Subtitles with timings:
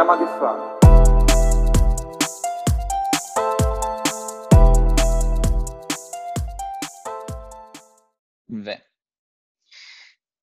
[0.00, 0.52] המגפה
[8.64, 8.70] ו...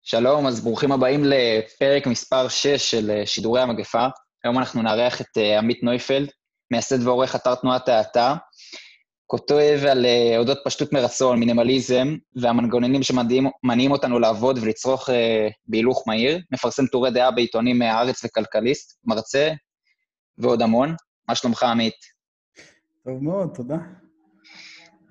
[0.03, 4.07] שלום, אז ברוכים הבאים לפרק מספר 6 של אה, שידורי המגפה.
[4.43, 6.29] היום אנחנו נארח את אה, עמית נויפלד,
[6.71, 8.35] מייסד ועורך אתר תנועת האטה,
[9.27, 15.09] כותב על אה, אודות פשטות מרצון, מינימליזם, והמנגנונים שמניעים אותנו לעבוד ולצרוך
[15.67, 19.51] בהילוך מהיר, מפרסם טורי דעה בעיתונים הארץ וכלכליסט, מרצה
[20.37, 20.95] ועוד המון.
[21.29, 21.93] מה שלומך, עמית?
[23.05, 23.77] טוב מאוד, תודה.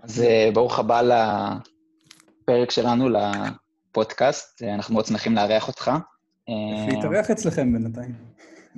[0.03, 4.63] אז ברוך הבא לפרק שלנו, לפודקאסט.
[4.63, 5.91] אנחנו מאוד שמחים לארח אותך.
[6.89, 8.15] להתארח אצלכם בינתיים.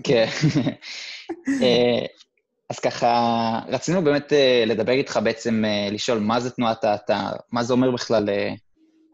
[0.04, 0.26] כן.
[2.70, 7.62] אז ככה, רצינו באמת אה, לדבר איתך בעצם, אה, לשאול מה זה תנועת האתר, מה
[7.64, 8.54] זה אומר בכלל אה,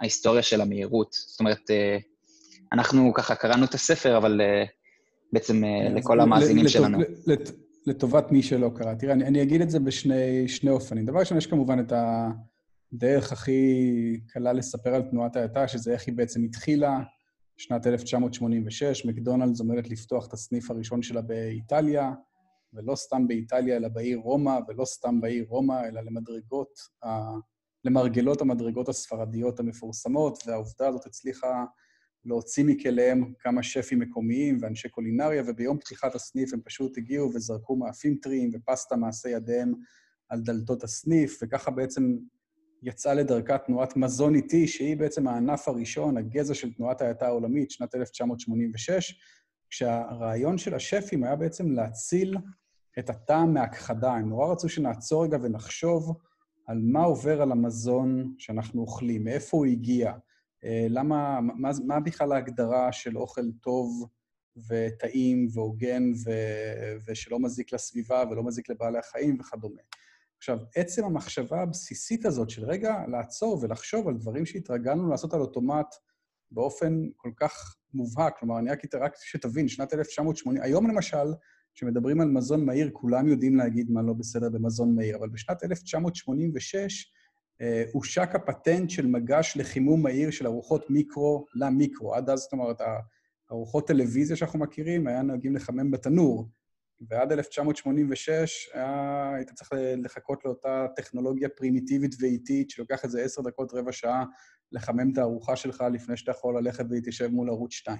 [0.00, 1.12] ההיסטוריה של המהירות.
[1.12, 1.70] זאת אומרת,
[2.72, 4.40] אנחנו ככה קראנו את הספר, אבל
[5.32, 5.62] בעצם
[5.94, 6.98] לכל המאזינים שלנו.
[7.86, 8.94] לטובת מי שלא קרא.
[8.94, 11.06] תראה, אני, אני אגיד את זה בשני אופנים.
[11.06, 11.92] דבר ראשון, יש כמובן את
[12.92, 16.98] הדרך הכי קלה לספר על תנועת האתר, שזה איך היא בעצם התחילה,
[17.56, 22.12] שנת 1986, מקדונלדס עומדת לפתוח את הסניף הראשון שלה באיטליה,
[22.74, 26.78] ולא סתם באיטליה, אלא בעיר רומא, ולא סתם בעיר רומא, אלא למדרגות,
[27.84, 31.64] למרגלות המדרגות הספרדיות המפורסמות, והעובדה הזאת הצליחה
[32.24, 38.18] להוציא מכליהם כמה שפים מקומיים ואנשי קולינריה, וביום פתיחת הסניף הם פשוט הגיעו וזרקו מאפים
[38.22, 39.72] טריים ופסטה מעשה ידיהם
[40.28, 42.16] על דלתות הסניף, וככה בעצם
[42.82, 47.94] יצאה לדרכה תנועת מזון איטי, שהיא בעצם הענף הראשון, הגזע של תנועת ההאטה העולמית, שנת
[47.94, 49.14] 1986,
[49.70, 52.36] כשהרעיון של השפים היה בעצם להציל
[52.98, 54.12] את הטעם מהכחדה.
[54.12, 56.18] הם נורא רצו שנעצור רגע ונחשוב
[56.66, 60.12] על מה עובר על המזון שאנחנו אוכלים, מאיפה הוא הגיע,
[60.64, 64.08] אה, למה, מה, מה בכלל ההגדרה של אוכל טוב
[64.70, 66.30] וטעים והוגן ו,
[67.06, 69.80] ושלא מזיק לסביבה ולא מזיק לבעלי החיים וכדומה.
[70.38, 75.94] עכשיו, עצם המחשבה הבסיסית הזאת של רגע לעצור ולחשוב על דברים שהתרגלנו לעשות על אוטומט
[76.50, 81.34] באופן כל כך מובהק, כלומר, אני רק, רק שתבין, שנת 1980, היום למשל,
[81.74, 87.12] כשמדברים על מזון מהיר, כולם יודעים להגיד מה לא בסדר במזון מהיר, אבל בשנת 1986
[87.60, 92.14] אה, הושק הפטנט של מגש לחימום מהיר של ארוחות מיקרו למיקרו.
[92.14, 92.80] עד אז, זאת אומרת,
[93.50, 96.48] ארוחות טלוויזיה שאנחנו מכירים, היה נוהגים לחמם בתנור.
[97.08, 103.92] ועד 1986 היה, היית צריך לחכות לאותה טכנולוגיה פרימיטיבית ואיטית, שלוקח איזה עשר דקות, רבע
[103.92, 104.24] שעה,
[104.72, 107.98] לחמם את הארוחה שלך לפני שאתה יכול ללכת ולהתיישב מול ערוץ 2.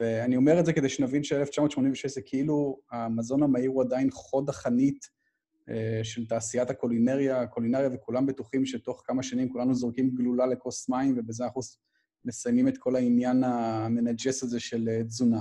[0.00, 5.06] ואני אומר את זה כדי שנבין ש-1986 זה כאילו המזון המהיר הוא עדיין חוד החנית
[5.70, 11.14] אה, של תעשיית הקולינריה, הקולינריה, וכולם בטוחים שתוך כמה שנים כולנו זורקים גלולה לכוס מים,
[11.18, 11.60] ובזה אנחנו
[12.24, 15.40] מסיימים את כל העניין המנג'ס הזה של אה, תזונה.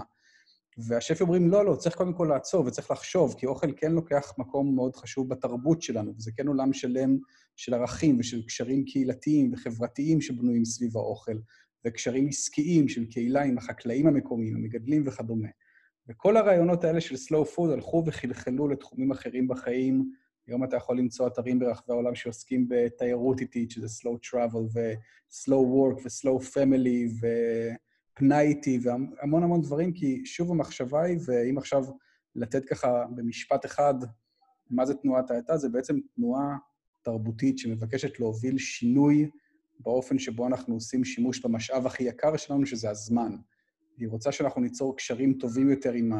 [0.78, 4.76] והשפים אומרים, לא, לא, צריך קודם כל לעצור וצריך לחשוב, כי אוכל כן לוקח מקום
[4.76, 7.18] מאוד חשוב בתרבות שלנו, וזה כן עולם שלם
[7.56, 11.38] של ערכים ושל קשרים קהילתיים וחברתיים שבנויים סביב האוכל,
[11.88, 15.48] וקשרים עסקיים של קהילה עם החקלאים המקומיים, המגדלים וכדומה.
[16.10, 20.12] וכל הרעיונות האלה של slow food הלכו וחלחלו לתחומים אחרים בחיים.
[20.48, 26.02] היום אתה יכול למצוא אתרים ברחבי העולם שעוסקים בתיירות איטית, שזה slow travel ו-slow work
[26.04, 27.26] ו-slow family
[28.18, 31.84] ופנאי איטי והמון המון דברים, כי שוב המחשבה היא, ואם עכשיו
[32.36, 33.94] לתת ככה במשפט אחד
[34.70, 36.58] מה זה תנועת האטה, זה בעצם תנועה
[37.02, 39.30] תרבותית שמבקשת להוביל שינוי
[39.80, 43.36] באופן שבו אנחנו עושים שימוש במשאב הכי יקר שלנו, שזה הזמן.
[43.98, 46.12] והיא רוצה שאנחנו ניצור קשרים טובים יותר עם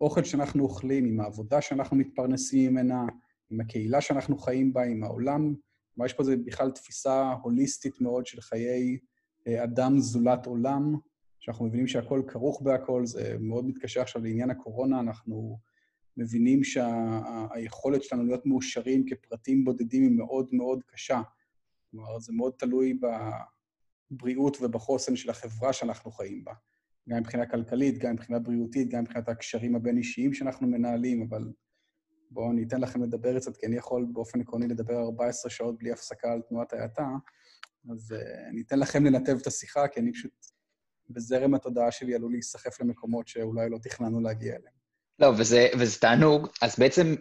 [0.00, 3.04] האוכל שאנחנו אוכלים, עם העבודה שאנחנו מתפרנסים ממנה,
[3.50, 5.54] עם הקהילה שאנחנו חיים בה, עם העולם.
[5.94, 8.98] כלומר, יש פה איזו בכלל תפיסה הוליסטית מאוד של חיי
[9.46, 10.96] אה, אדם זולת עולם,
[11.38, 15.58] שאנחנו מבינים שהכל כרוך בהכל, זה מאוד מתקשר עכשיו לעניין הקורונה, אנחנו
[16.16, 21.20] מבינים שהיכולת שה- שלנו להיות מאושרים כפרטים בודדים היא מאוד מאוד קשה.
[21.90, 22.98] כלומר, זה מאוד תלוי
[24.10, 26.52] בבריאות ובחוסן של החברה שאנחנו חיים בה.
[27.08, 31.52] גם מבחינה כלכלית, גם מבחינה בריאותית, גם מבחינת הקשרים הבין-אישיים שאנחנו מנהלים, אבל
[32.30, 35.92] בואו אני אתן לכם לדבר קצת, כי אני יכול באופן עקרוני לדבר 14 שעות בלי
[35.92, 37.06] הפסקה על תנועת ההאטה,
[37.92, 40.32] אז uh, אני אתן לכם לנתב את השיחה, כי אני פשוט,
[41.10, 44.74] בזרם התודעה שלי עלול להיסחף למקומות שאולי לא תכננו להגיע אליהם.
[45.18, 46.48] לא, וזה, וזה תענוג.
[46.62, 47.14] אז בעצם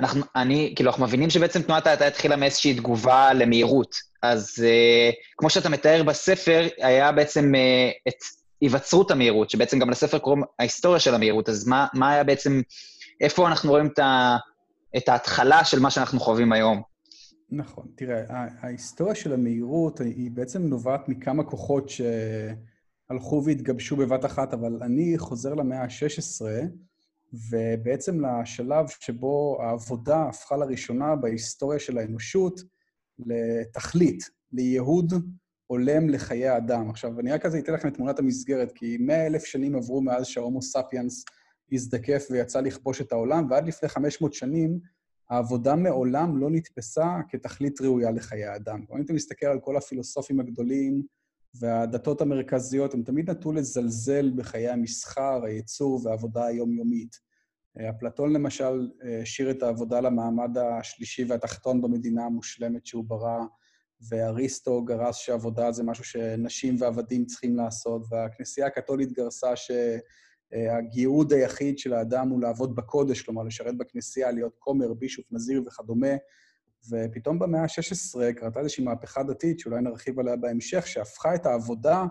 [0.00, 3.94] אנחנו, אני, כאילו, אנחנו מבינים שבעצם תנועת האטה התחילה מאיזושהי תגובה למהירות.
[4.22, 8.14] אז uh, כמו שאתה מתאר בספר, היה בעצם uh, את
[8.60, 12.60] היווצרות המהירות, שבעצם גם לספר קוראים ההיסטוריה של המהירות, אז מה, מה היה בעצם,
[13.20, 14.36] איפה אנחנו רואים את, ה,
[14.96, 16.82] את ההתחלה של מה שאנחנו חווים היום?
[17.50, 17.86] נכון.
[17.96, 18.24] תראה,
[18.60, 25.54] ההיסטוריה של המהירות היא בעצם נובעת מכמה כוחות שהלכו והתגבשו בבת אחת, אבל אני חוזר
[25.54, 26.44] למאה ה-16,
[27.32, 32.60] ובעצם לשלב שבו העבודה הפכה לראשונה בהיסטוריה של האנושות
[33.18, 35.12] לתכלית, לייהוד
[35.66, 36.90] הולם לחיי האדם.
[36.90, 40.26] עכשיו, אני רק כזה אתן לכם את תמונת המסגרת, כי מאה אלף שנים עברו מאז
[40.26, 41.24] שההומו ספיאנס
[41.72, 44.78] הזדקף ויצא לכבוש את העולם, ועד לפני 500 שנים
[45.30, 48.84] העבודה מעולם לא נתפסה כתכלית ראויה לחיי האדם.
[48.96, 51.02] אם אתה מסתכל על כל הפילוסופים הגדולים
[51.54, 57.28] והדתות המרכזיות, הם תמיד נטו לזלזל בחיי המסחר, הייצור והעבודה היומיומית.
[57.90, 58.90] אפלטון למשל
[59.22, 63.44] השאיר את העבודה למעמד השלישי והתחתון במדינה המושלמת שהוא ברא,
[64.08, 71.92] ואריסטו גרס שעבודה זה משהו שנשים ועבדים צריכים לעשות, והכנסייה הקתולית גרסה שהייעוד היחיד של
[71.92, 76.16] האדם הוא לעבוד בקודש, כלומר, לשרת בכנסייה, להיות כומר, בישוף, נזיר וכדומה.
[76.90, 82.04] ופתאום במאה ה-16 קרתה איזושהי מהפכה דתית, שאולי נרחיב עליה בהמשך, שהפכה את העבודה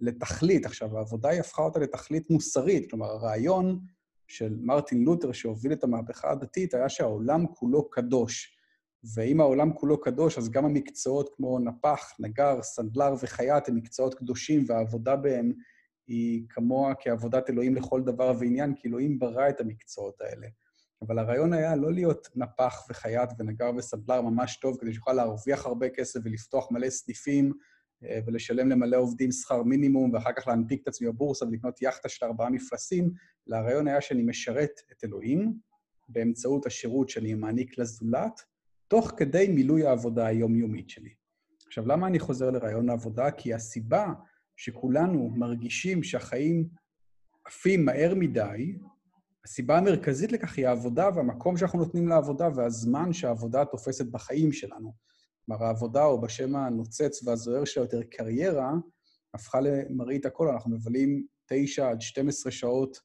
[0.00, 0.66] לתכלית.
[0.66, 3.80] עכשיו, העבודה היא הפכה אותה לתכלית מוסרית, כלומר, הרעיון
[4.28, 8.56] של מרטין לותר שהוביל את המהפכה הדתית היה שהעולם כולו קדוש.
[9.14, 14.64] ואם העולם כולו קדוש, אז גם המקצועות כמו נפח, נגר, סנדלר וחייט הם מקצועות קדושים,
[14.66, 15.52] והעבודה בהם
[16.06, 20.46] היא כמוה כעבודת אלוהים לכל דבר ועניין, כי אלוהים ברא את המקצועות האלה.
[21.02, 25.88] אבל הרעיון היה לא להיות נפח וחייט ונגר וסנדלר ממש טוב, כדי שיוכל להרוויח הרבה
[25.88, 27.52] כסף ולפתוח מלא סניפים
[28.04, 32.26] אה, ולשלם למלא עובדים שכר מינימום, ואחר כך להנפיק את עצמי בבורסה ולקנות יאכטה של
[32.26, 33.10] ארבעה מפלסים,
[33.48, 35.54] אלא הרעיון היה שאני משרת את אלוהים
[36.08, 38.40] באמצעות השירות שאני מעניק לזולת,
[38.88, 41.10] תוך כדי מילוי העבודה היומיומית שלי.
[41.66, 43.30] עכשיו, למה אני חוזר לרעיון העבודה?
[43.30, 44.12] כי הסיבה
[44.56, 46.68] שכולנו מרגישים שהחיים
[47.44, 48.76] עפים מהר מדי,
[49.44, 54.92] הסיבה המרכזית לכך היא העבודה והמקום שאנחנו נותנים לעבודה והזמן שהעבודה תופסת בחיים שלנו.
[55.46, 58.72] כלומר, העבודה, או בשם הנוצץ והזוהר שלה יותר קריירה,
[59.34, 60.48] הפכה למראית הכל.
[60.48, 63.00] אנחנו מבלים 9 עד 12 שעות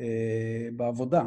[0.00, 1.22] אה, בעבודה.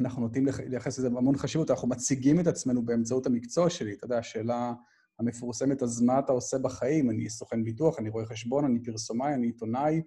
[0.00, 3.92] אנחנו נוטים לייחס לזה המון חשיבות, אנחנו מציגים את עצמנו באמצעות המקצוע שלי.
[3.92, 4.72] אתה יודע, השאלה
[5.18, 7.10] המפורסמת, אז מה אתה עושה בחיים?
[7.10, 10.02] אני סוכן ביטוח, אני רואה חשבון, אני פרסומאי, אני עיתונאי.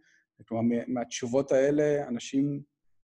[0.47, 2.61] כלומר, מהתשובות האלה אנשים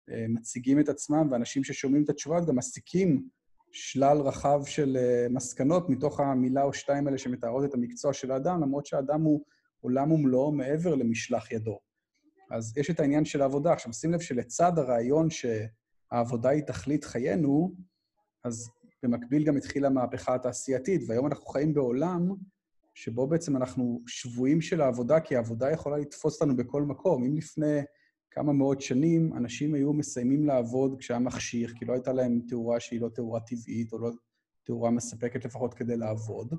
[0.08, 3.28] מציגים את עצמם, ואנשים ששומעים את התשובה גם מסיקים
[3.72, 8.62] שלל רחב של אה, מסקנות מתוך המילה או שתיים האלה שמתארות את המקצוע של האדם,
[8.62, 9.44] למרות שהאדם הוא
[9.80, 11.78] עולם ומלואו מעבר למשלח ידו.
[12.50, 13.72] אז יש את העניין של העבודה.
[13.72, 15.46] עכשיו, שים לב שלצד הרעיון ש...
[16.10, 17.74] העבודה היא תכלית חיינו,
[18.44, 18.70] אז
[19.02, 22.34] במקביל גם התחילה המהפכה התעשייתית, והיום אנחנו חיים בעולם
[22.94, 27.24] שבו בעצם אנחנו שבויים של העבודה, כי העבודה יכולה לתפוס אותנו בכל מקום.
[27.24, 27.80] אם לפני
[28.30, 33.00] כמה מאות שנים אנשים היו מסיימים לעבוד כשהיה מחשיך, כי לא הייתה להם תאורה שהיא
[33.00, 34.10] לא תאורה טבעית, או לא
[34.64, 36.54] תאורה מספקת לפחות כדי לעבוד,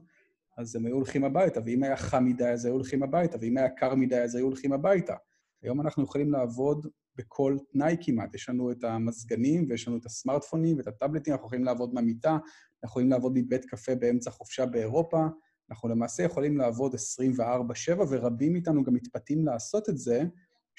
[0.57, 3.69] אז הם היו הולכים הביתה, ואם היה חם מדי אז היו הולכים הביתה, ואם היה
[3.69, 5.15] קר מדי אז היו הולכים הביתה.
[5.63, 8.35] היום אנחנו יכולים לעבוד בכל תנאי כמעט.
[8.35, 12.83] יש לנו את המזגנים ויש לנו את הסמארטפונים ואת הטאבלטים, אנחנו יכולים לעבוד מהמיטה, אנחנו
[12.83, 15.25] יכולים לעבוד מבית קפה באמצע חופשה באירופה,
[15.71, 20.23] אנחנו למעשה יכולים לעבוד 24/7, ורבים מאיתנו גם מתפתים לעשות את זה,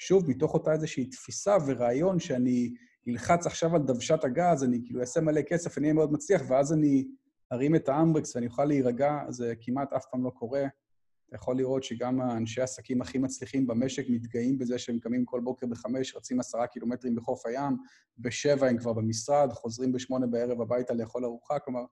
[0.07, 2.73] שוב, מתוך אותה איזושהי תפיסה ורעיון שאני
[3.07, 6.73] אלחץ עכשיו על דוושת הגז, אני כאילו אעשה מלא כסף, אני אהיה מאוד מצליח, ואז
[6.73, 7.07] אני
[7.51, 10.65] ארים את האמברקס ואני אוכל להירגע, זה כמעט אף פעם לא קורה.
[11.27, 15.67] אתה יכול לראות שגם האנשי העסקים הכי מצליחים במשק מתגאים בזה שהם קמים כל בוקר
[15.67, 17.77] בחמש, רצים עשרה קילומטרים בחוף הים,
[18.17, 21.59] בשבע הם כבר במשרד, חוזרים בשמונה בערב הביתה לאכול ארוחה.
[21.59, 21.85] כלומר,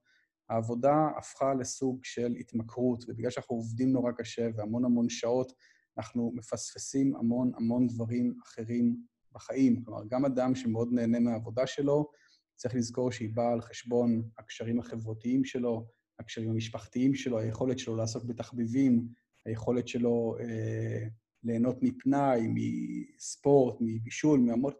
[0.50, 5.53] העבודה הפכה לסוג של התמכרות, ובגלל שאנחנו עובדים נורא קשה והמון המון שעות,
[5.98, 8.98] אנחנו מפספסים המון המון דברים אחרים
[9.32, 9.84] בחיים.
[9.84, 12.12] כלומר, גם אדם שמאוד נהנה מהעבודה שלו,
[12.56, 15.88] צריך לזכור שהיא באה על חשבון הקשרים החברתיים שלו,
[16.20, 19.08] הקשרים המשפחתיים שלו, היכולת שלו לעסוק בתחביבים,
[19.46, 21.08] היכולת שלו אה,
[21.44, 24.74] ליהנות מפנאי, מספורט, מבישול, מהמון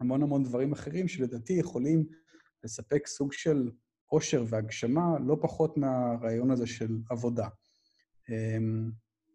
[0.00, 2.06] המון המון דברים אחרים שלדעתי יכולים
[2.64, 3.70] לספק סוג של
[4.06, 7.48] עושר והגשמה לא פחות מהרעיון הזה של עבודה.
[8.30, 8.58] אה,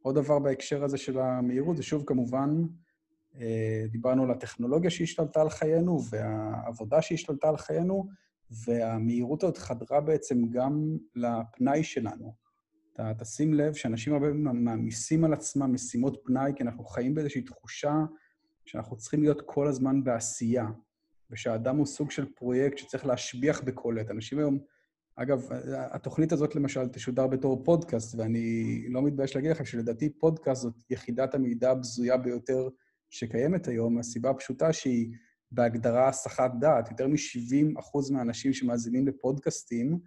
[0.05, 2.49] עוד דבר בהקשר הזה של המהירות, זה שוב כמובן,
[3.39, 8.07] אה, דיברנו על הטכנולוגיה שהשתלטה על חיינו והעבודה שהשתלטה על חיינו,
[8.65, 12.35] והמהירות הזאת חדרה בעצם גם לפנאי שלנו.
[12.93, 17.95] אתה תשים לב שאנשים הרבה מעמיסים על עצמם משימות פנאי, כי אנחנו חיים באיזושהי תחושה
[18.65, 20.65] שאנחנו צריכים להיות כל הזמן בעשייה,
[21.31, 24.11] ושהאדם הוא סוג של פרויקט שצריך להשביח בכל עת.
[24.11, 24.74] אנשים היום...
[25.15, 30.73] אגב, התוכנית הזאת למשל תשודר בתור פודקאסט, ואני לא מתבייש להגיד לכם שלדעתי פודקאסט זאת
[30.89, 32.69] יחידת המידע הבזויה ביותר
[33.09, 35.11] שקיימת היום, מהסיבה הפשוטה שהיא
[35.51, 36.91] בהגדרה הסחת דעת.
[36.91, 39.99] יותר מ-70% מהאנשים שמאזינים לפודקאסטים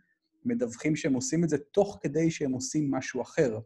[0.45, 3.59] מדווחים שהם עושים את זה תוך כדי שהם עושים משהו אחר.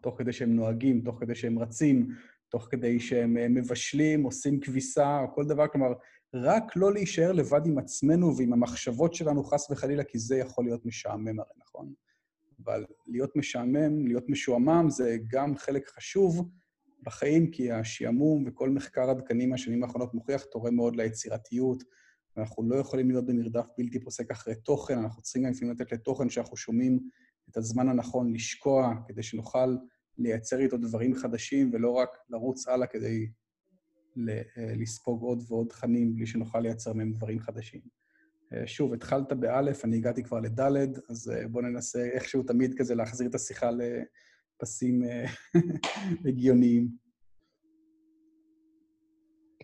[0.00, 2.08] תוך כדי שהם נוהגים, תוך כדי שהם רצים,
[2.48, 5.92] תוך כדי שהם אה, מבשלים, עושים כביסה, או כל דבר, כלומר,
[6.34, 10.86] רק לא להישאר לבד עם עצמנו ועם המחשבות שלנו, חס וחלילה, כי זה יכול להיות
[10.86, 11.92] משעמם הרי, נכון?
[12.64, 16.50] אבל להיות משעמם, להיות משועמם, זה גם חלק חשוב
[17.02, 21.84] בחיים, כי השעמום וכל מחקר עדכני מהשנים האחרונות מוכיח תורם מאוד ליצירתיות,
[22.36, 26.30] ואנחנו לא יכולים להיות במרדף בלתי פוסק אחרי תוכן, אנחנו צריכים גם לפעמים לתת לתוכן
[26.30, 26.98] שאנחנו שומעים
[27.50, 29.76] את הזמן הנכון לשקוע, כדי שנוכל
[30.18, 33.28] לייצר איתו דברים חדשים, ולא רק לרוץ הלאה כדי
[34.56, 37.80] לספוג עוד ועוד תכנים בלי שנוכל לייצר מהם דברים חדשים.
[38.52, 42.94] אה, שוב, התחלת באלף, אני הגעתי כבר לדלת, אז אה, בואו ננסה איכשהו תמיד כזה
[42.94, 45.02] להחזיר את השיחה לפסים
[46.28, 46.88] הגיוניים.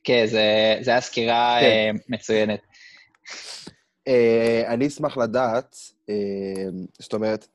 [0.04, 1.96] כן, זו הייתה סקירה כן.
[2.08, 2.60] מצוינת.
[4.66, 5.76] אני אשמח לדעת,
[6.98, 7.48] זאת אומרת,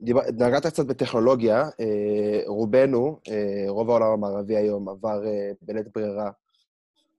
[0.00, 6.30] נגעת קצת בטכנולוגיה, אה, רובנו, אה, רוב העולם המערבי היום עבר אה, בלית ברירה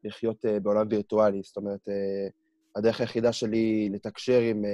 [0.04, 1.42] לחיות בעולם וירטואלי.
[1.44, 1.80] זאת אומרת,
[2.76, 4.66] הדרך היחידה שלי לתקשר עם,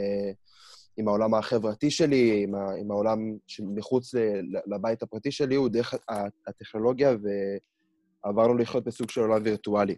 [0.98, 4.14] עם העולם החברתי שלי, עם, ה, עם העולם שמחוץ
[4.68, 5.94] לבית הפרטי שלי, הוא דרך
[6.48, 7.16] הטכנולוגיה,
[8.24, 9.96] ועברנו לחיות בסוג של עולם וירטואלי.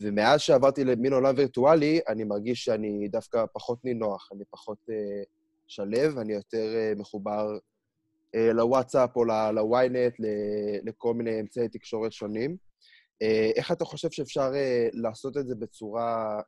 [0.00, 4.78] ומאז שעברתי למין עולם וירטואלי, אני מרגיש שאני דווקא פחות נינוח, אני פחות...
[5.66, 7.58] שלו, אני יותר אה, מחובר
[8.34, 10.14] אה, לוואטסאפ או לוויינט,
[10.84, 12.56] לכל מיני אמצעי תקשורת שונים.
[13.22, 14.52] אה, איך אתה חושב שאפשר
[14.92, 16.40] לעשות את זה בצורה,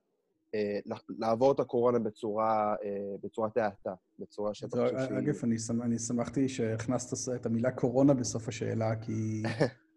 [1.19, 2.75] לעבור את הקורונה בצורה,
[3.23, 5.19] בצורת האטה, בצורה שאתה חושב שהיא...
[5.19, 9.43] אגב, אני, שמח, אני שמחתי שהכנסת את המילה קורונה בסוף השאלה, כי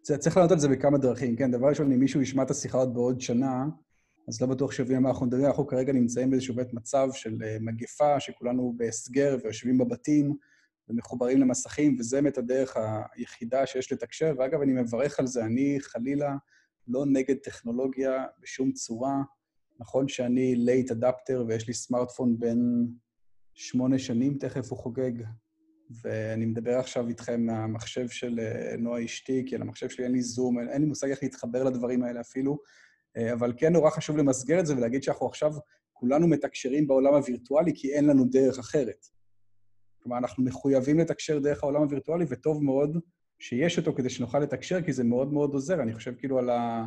[0.18, 1.50] צריך לענות על זה בכמה דרכים, כן?
[1.50, 3.64] דבר ראשון, אם מישהו ישמע את השיחה עוד בעוד שנה,
[4.28, 5.46] אז לא בטוח שיבינו מה אנחנו מדברים.
[5.46, 10.36] אנחנו כרגע נמצאים באיזשהו בית מצב של אה, מגפה, שכולנו בהסגר ויושבים בבתים
[10.88, 12.76] ומחוברים למסכים, וזה באמת הדרך
[13.14, 14.34] היחידה שיש לתקשר.
[14.38, 15.44] ואגב, אני מברך על זה.
[15.44, 16.36] אני חלילה
[16.88, 19.22] לא נגד טכנולוגיה בשום צורה.
[19.80, 22.86] נכון שאני late adopter ויש לי סמארטפון בן
[23.54, 25.12] שמונה שנים, תכף הוא חוגג,
[26.02, 30.22] ואני מדבר עכשיו איתכם מהמחשב של אה, נועה אשתי, כי על המחשב שלי אין לי
[30.22, 32.58] זום, אין, אין לי מושג איך להתחבר לדברים האלה אפילו.
[33.16, 35.52] אה, אבל כן נורא חשוב למסגר את זה ולהגיד שאנחנו עכשיו
[35.92, 39.06] כולנו מתקשרים בעולם הווירטואלי כי אין לנו דרך אחרת.
[40.02, 42.98] כלומר, אנחנו מחויבים לתקשר דרך העולם הווירטואלי, וטוב מאוד
[43.38, 45.82] שיש אותו כדי שנוכל לתקשר, כי זה מאוד מאוד עוזר.
[45.82, 46.86] אני חושב כאילו על, ה...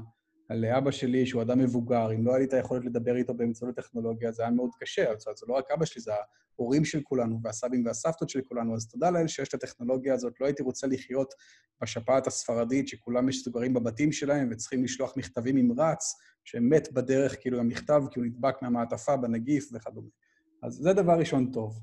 [0.50, 3.80] על אבא שלי, שהוא אדם מבוגר, אם לא היה לי את היכולת לדבר איתו באמצעות
[3.80, 5.06] הטכנולוגיה, זה היה מאוד קשה.
[5.18, 6.12] זאת אומרת, זה לא רק אבא שלי, זה
[6.58, 10.34] ההורים של כולנו והסבים והסבתות של כולנו, אז תודה לאל שיש את הטכנולוגיה הזאת.
[10.42, 11.34] לא הייתי רוצה לחיות
[11.82, 18.04] בשפעת הספרדית, שכולם מסוגרים בבתים שלהם וצריכים לשלוח מכתבים עם רץ, שמת בדרך כאילו המכתב,
[18.12, 20.10] כי הוא נדבק מהמעטפה בנגיף וכדומה.
[20.64, 21.80] אז זה דבר ראשון טוב.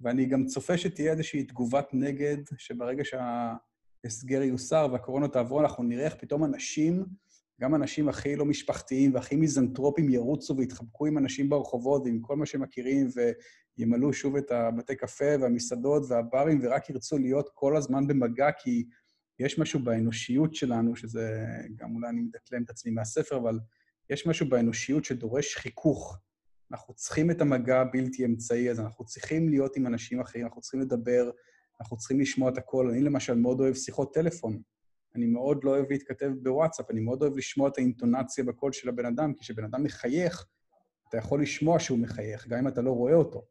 [0.00, 6.14] ואני גם צופה שתהיה איזושהי תגובת נגד, שברגע שההסגר יוסר והקורונה תעבור, אנחנו נראה איך
[6.14, 7.04] פתאום אנשים,
[7.60, 12.46] גם אנשים הכי לא משפחתיים והכי מיזנטרופים ירוצו ויתחבקו עם אנשים ברחובות ועם כל מה
[12.46, 13.08] שהם מכירים,
[13.78, 18.84] וימלאו שוב את הבתי קפה והמסעדות והברים, ורק ירצו להיות כל הזמן במגע, כי
[19.38, 21.46] יש משהו באנושיות שלנו, שזה
[21.76, 23.58] גם אולי אני מדקלם את עצמי מהספר, אבל
[24.10, 26.18] יש משהו באנושיות שדורש חיכוך.
[26.72, 30.80] אנחנו צריכים את המגע הבלתי אמצעי הזה, אנחנו צריכים להיות עם אנשים אחרים, אנחנו צריכים
[30.80, 31.30] לדבר,
[31.80, 32.90] אנחנו צריכים לשמוע את הקול.
[32.90, 34.62] אני למשל מאוד אוהב שיחות טלפון.
[35.14, 39.06] אני מאוד לא אוהב להתכתב בוואטסאפ, אני מאוד אוהב לשמוע את האינטונציה בקול של הבן
[39.06, 40.46] אדם, כי כשבן אדם מחייך,
[41.08, 43.44] אתה יכול לשמוע שהוא מחייך, גם אם אתה לא רואה אותו.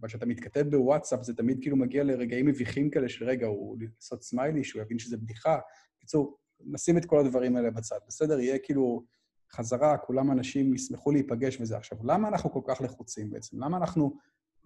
[0.00, 4.22] אבל כשאתה מתכתב בוואטסאפ, זה תמיד כאילו מגיע לרגעים מביכים כאלה של רגע, הוא לעשות
[4.22, 5.58] סמיילי, שהוא יבין שזה בדיחה.
[5.96, 8.40] בקיצור, נשים את כל הדברים האלה בצד, בסדר?
[8.40, 9.04] יהיה כאילו
[9.52, 11.76] חזרה, כולם אנשים ישמחו להיפגש וזה.
[11.76, 13.64] עכשיו, למה אנחנו כל כך לחוצים בעצם?
[13.64, 14.16] למה אנחנו,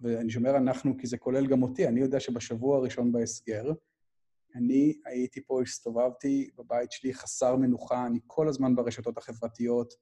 [0.01, 3.71] ואני שומר אנחנו כי זה כולל גם אותי, אני יודע שבשבוע הראשון בהסגר,
[4.57, 9.93] אני הייתי פה, הסתובבתי בבית שלי חסר מנוחה, אני כל הזמן ברשתות החברתיות,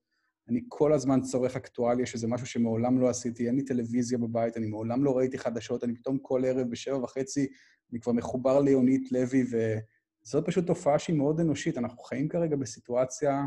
[0.49, 4.67] אני כל הזמן צורך אקטואליה, שזה משהו שמעולם לא עשיתי, אין לי טלוויזיה בבית, אני
[4.67, 7.47] מעולם לא ראיתי חדשות, אני פתאום כל ערב בשבע וחצי,
[7.91, 11.77] אני כבר מחובר ליונית לוי, וזאת פשוט תופעה שהיא מאוד אנושית.
[11.77, 13.45] אנחנו חיים כרגע בסיטואציה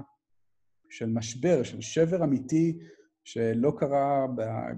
[0.91, 2.79] של משבר, של שבר אמיתי,
[3.25, 4.27] שלא קרה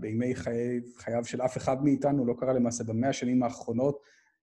[0.00, 3.99] בימי חייו, חייו של אף אחד מאיתנו, לא קרה למעשה במאה השנים האחרונות.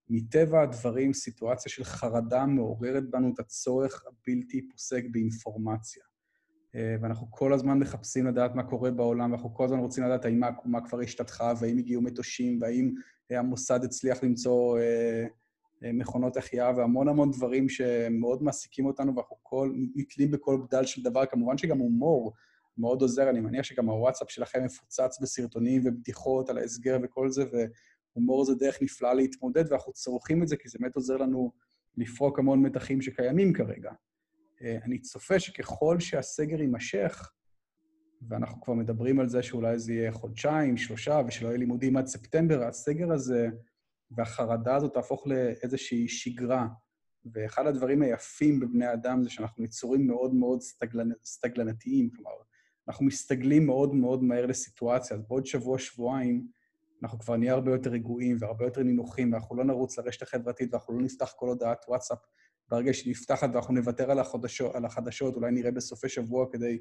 [0.10, 6.04] מטבע הדברים, סיטואציה של חרדה מעוררת בנו את הצורך הבלתי פוסק באינפורמציה.
[6.76, 10.44] אה, ואנחנו כל הזמן מחפשים לדעת מה קורה בעולם, ואנחנו כל הזמן רוצים לדעת האם
[10.44, 12.94] העקומה כבר השתתחה, והאם הגיעו מטושים, והאם
[13.30, 15.26] המוסד הצליח למצוא אה,
[15.84, 21.04] אה, מכונות החייאה, והמון המון דברים שמאוד מעסיקים אותנו, ואנחנו כל, נתלים בכל בדל של
[21.04, 21.26] דבר.
[21.26, 22.34] כמובן שגם הומור
[22.78, 27.44] מאוד עוזר, אני מניח שגם הוואטסאפ שלכם מפוצץ בסרטונים ובדיחות על ההסגר וכל זה,
[28.18, 31.52] והומור זה דרך נפלאה להתמודד, ואנחנו צורכים את זה כי זה באמת עוזר לנו
[31.98, 33.92] לפרוק המון מתחים שקיימים כרגע.
[34.62, 37.32] אה, אני צופה שככל שהסגר יימשך,
[38.30, 42.64] ואנחנו כבר מדברים על זה שאולי זה יהיה חודשיים, שלושה, ושלא יהיה לימודים עד ספטמבר,
[42.64, 43.48] הסגר הזה
[44.12, 46.68] והחרדה הזאת תהפוך לאיזושהי שגרה.
[47.34, 51.12] ואחד הדברים היפים בבני אדם זה שאנחנו יצורים מאוד מאוד סטגלנ...
[51.26, 52.32] סטגלנתיים, כלומר,
[52.88, 56.48] אנחנו מסתגלים מאוד מאוד מהר לסיטואציה, אז בעוד שבוע, שבועיים,
[57.04, 60.94] אנחנו כבר נהיה הרבה יותר רגועים והרבה יותר נינוחים, ואנחנו לא נרוץ לרשת החברתית ואנחנו
[60.94, 62.18] לא נפתח כל הודעת וואטסאפ
[62.70, 66.80] ברגע שהיא נפתחת ואנחנו נוותר על החדשות, על החדשות, אולי נראה בסופי שבוע כדי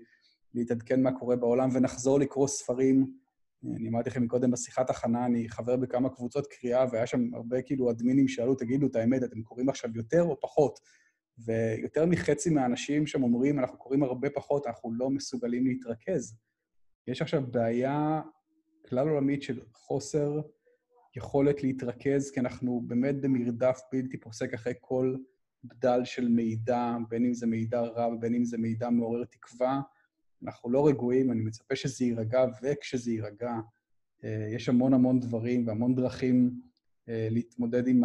[0.54, 3.12] להתעדכן מה קורה בעולם ונחזור לקרוא ספרים.
[3.76, 7.90] אני אמרתי לכם מקודם בשיחת הכנה, אני חבר בכמה קבוצות קריאה, והיה שם הרבה כאילו
[7.90, 10.80] אדמינים שאלו, תגידו את האמת, אתם קוראים עכשיו יותר או פחות?
[11.38, 16.36] ויותר מחצי מהאנשים שם אומרים, אנחנו קוראים הרבה פחות, אנחנו לא מסוגלים להתרכז.
[17.06, 18.20] יש עכשיו בעיה
[18.88, 20.40] כלל עולמית של חוסר
[21.16, 25.16] יכולת להתרכז, כי אנחנו באמת במרדף בלתי פוסק אחרי כל
[25.64, 29.80] בדל של מידע, בין אם זה מידע רע ובין אם זה מידע מעורר תקווה.
[30.44, 33.52] אנחנו לא רגועים, אני מצפה שזה יירגע, וכשזה יירגע,
[34.24, 36.60] אה, יש המון המון דברים והמון דרכים
[37.08, 38.02] אה, להתמודד עם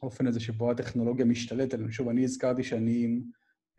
[0.00, 1.78] האופן הזה שבו הטכנולוגיה משתלטת.
[1.90, 3.22] שוב, אני הזכרתי שאני עם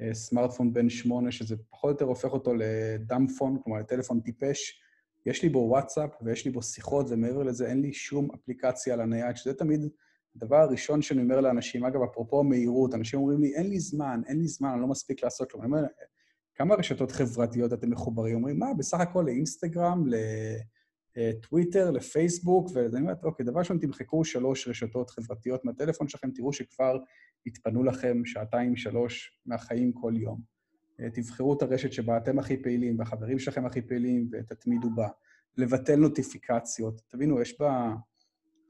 [0.01, 4.82] אה, סמארטפון בן שמונה, שזה פחות או יותר הופך אותו לדאמפון, כלומר לטלפון טיפש.
[5.25, 9.01] יש לי בו וואטסאפ ויש לי בו שיחות, ומעבר לזה אין לי שום אפליקציה על
[9.01, 9.89] הנייד, שזה תמיד
[10.35, 14.39] הדבר הראשון שאני אומר לאנשים, אגב, אפרופו המהירות, אנשים אומרים לי, אין לי זמן, אין
[14.39, 15.63] לי זמן, אני לא מספיק לעשות כלום.
[15.63, 15.83] אני אומר,
[16.55, 18.35] כמה רשתות חברתיות אתם מחוברים?
[18.35, 20.05] אומרים, מה, בסך הכל לאינסטגרם,
[21.15, 26.97] לטוויטר, לפייסבוק, ואני אומר, אוקיי, דבר ראשון, תמחקו שלוש רשתות חברתיות מהטלפון שלכם, תראו שכבר
[27.45, 30.52] התפנו לכם שעתיים, שלוש מהחיים כל יום.
[30.99, 35.07] אה, תבחרו את הרשת שבה אתם הכי פעילים, והחברים שלכם הכי פעילים, ותתמידו בה.
[35.57, 37.01] לבטל נוטיפיקציות.
[37.07, 37.93] תבינו, יש בה...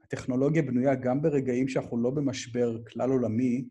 [0.04, 3.68] הטכנולוגיה בנויה גם ברגעים שאנחנו לא במשבר כלל עולמי,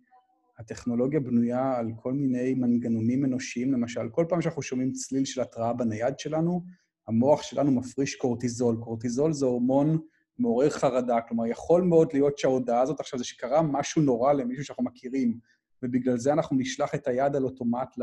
[0.60, 5.74] הטכנולוגיה בנויה על כל מיני מנגנונים אנושיים, למשל, כל פעם שאנחנו שומעים צליל של התראה
[5.74, 6.64] בנייד שלנו,
[7.08, 8.78] המוח שלנו מפריש קורטיזול.
[8.78, 9.98] קורטיזול זה הורמון
[10.40, 14.84] מעורר חרדה, כלומר, יכול מאוד להיות שההודעה הזאת עכשיו זה שקרה משהו נורא למישהו שאנחנו
[14.84, 15.40] מכירים,
[15.84, 17.96] ובגלל זה אנחנו נשלח את היד על אוטומט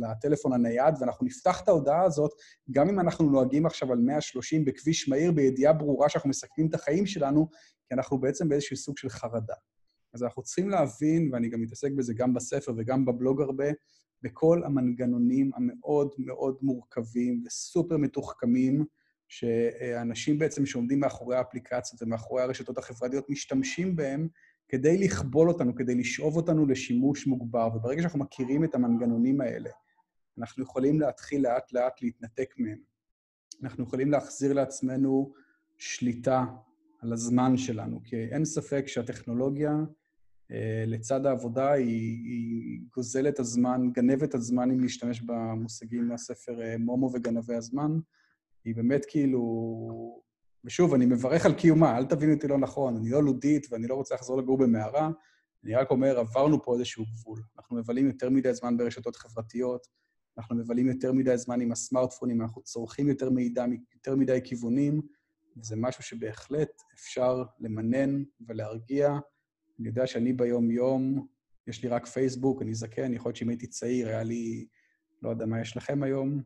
[0.00, 2.30] לטלפון הנייד, ואנחנו נפתח את ההודעה הזאת,
[2.70, 7.06] גם אם אנחנו נוהגים עכשיו על 130 בכביש מהיר, בידיעה ברורה שאנחנו מסכנים את החיים
[7.06, 7.48] שלנו,
[7.88, 9.54] כי אנחנו בעצם באיזשהו סוג של חרדה.
[10.14, 13.66] אז אנחנו צריכים להבין, ואני גם מתעסק בזה גם בספר וגם בבלוג הרבה,
[14.22, 18.84] בכל המנגנונים המאוד מאוד מורכבים וסופר מתוחכמים,
[19.28, 24.28] שאנשים בעצם שעומדים מאחורי האפליקציות ומאחורי הרשתות החברתיות משתמשים בהם
[24.68, 27.68] כדי לכבול אותנו, כדי לשאוב אותנו לשימוש מוגבר.
[27.74, 29.70] וברגע שאנחנו מכירים את המנגנונים האלה,
[30.38, 32.78] אנחנו יכולים להתחיל לאט-לאט להתנתק מהם.
[33.62, 35.32] אנחנו יכולים להחזיר לעצמנו
[35.78, 36.44] שליטה
[37.00, 39.72] על הזמן שלנו, כי אין ספק שהטכנולוגיה
[40.52, 47.10] אה, לצד העבודה היא, היא גוזלת הזמן, גנבת הזמן, אם להשתמש במושגים מהספר אה, מומו
[47.14, 47.90] וגנבי הזמן.
[48.64, 50.25] היא באמת כאילו...
[50.66, 53.94] ושוב, אני מברך על קיומה, אל תבינו אותי לא נכון, אני לא לודית ואני לא
[53.94, 55.10] רוצה לחזור לגור במערה,
[55.64, 57.42] אני רק אומר, עברנו פה איזשהו גבול.
[57.56, 59.86] אנחנו מבלים יותר מדי זמן ברשתות חברתיות,
[60.38, 65.02] אנחנו מבלים יותר מדי זמן עם הסמארטפונים, אנחנו צורכים יותר מידע, יותר מדי כיוונים,
[65.56, 69.18] וזה משהו שבהחלט אפשר למנן ולהרגיע.
[69.80, 71.26] אני יודע שאני ביום-יום,
[71.66, 74.66] יש לי רק פייסבוק, אני זקן, יכול להיות שאם הייתי צעיר, היה לי,
[75.22, 76.42] לא יודע מה יש לכם היום.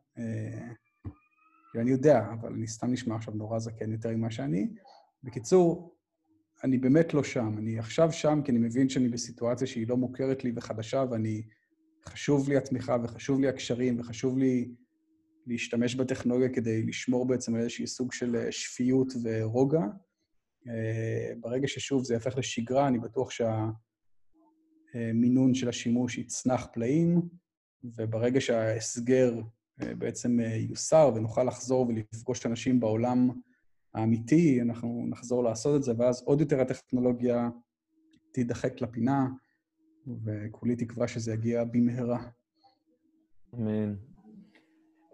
[1.76, 4.68] אה, אני יודע, אבל אני סתם נשמע עכשיו נורא זקן יותר ממה שאני.
[5.22, 5.96] בקיצור,
[6.64, 7.58] אני באמת לא שם.
[7.58, 11.42] אני עכשיו שם כי אני מבין שאני בסיטואציה שהיא לא מוכרת לי וחדשה, ואני...
[12.04, 14.74] חשוב לי התמיכה וחשוב לי הקשרים וחשוב לי
[15.46, 19.82] להשתמש בטכנולוגיה כדי לשמור בעצם על איזשהי סוג של אה, שפיות ורוגע.
[20.68, 23.30] אה, ברגע ששוב זה יהפך לשגרה, אני בטוח
[24.94, 27.20] שהמינון של השימוש יצנח פלאים,
[27.84, 29.42] וברגע שההסגר אה,
[29.98, 30.38] בעצם
[30.68, 33.30] יוסר ונוכל לחזור ולפגוש אנשים בעולם
[33.94, 37.48] האמיתי, אנחנו נחזור לעשות את זה, ואז עוד יותר הטכנולוגיה
[38.32, 39.28] תידחק לפינה,
[40.24, 42.18] וכולי תקווה שזה יגיע במהרה.
[43.54, 43.94] אמן.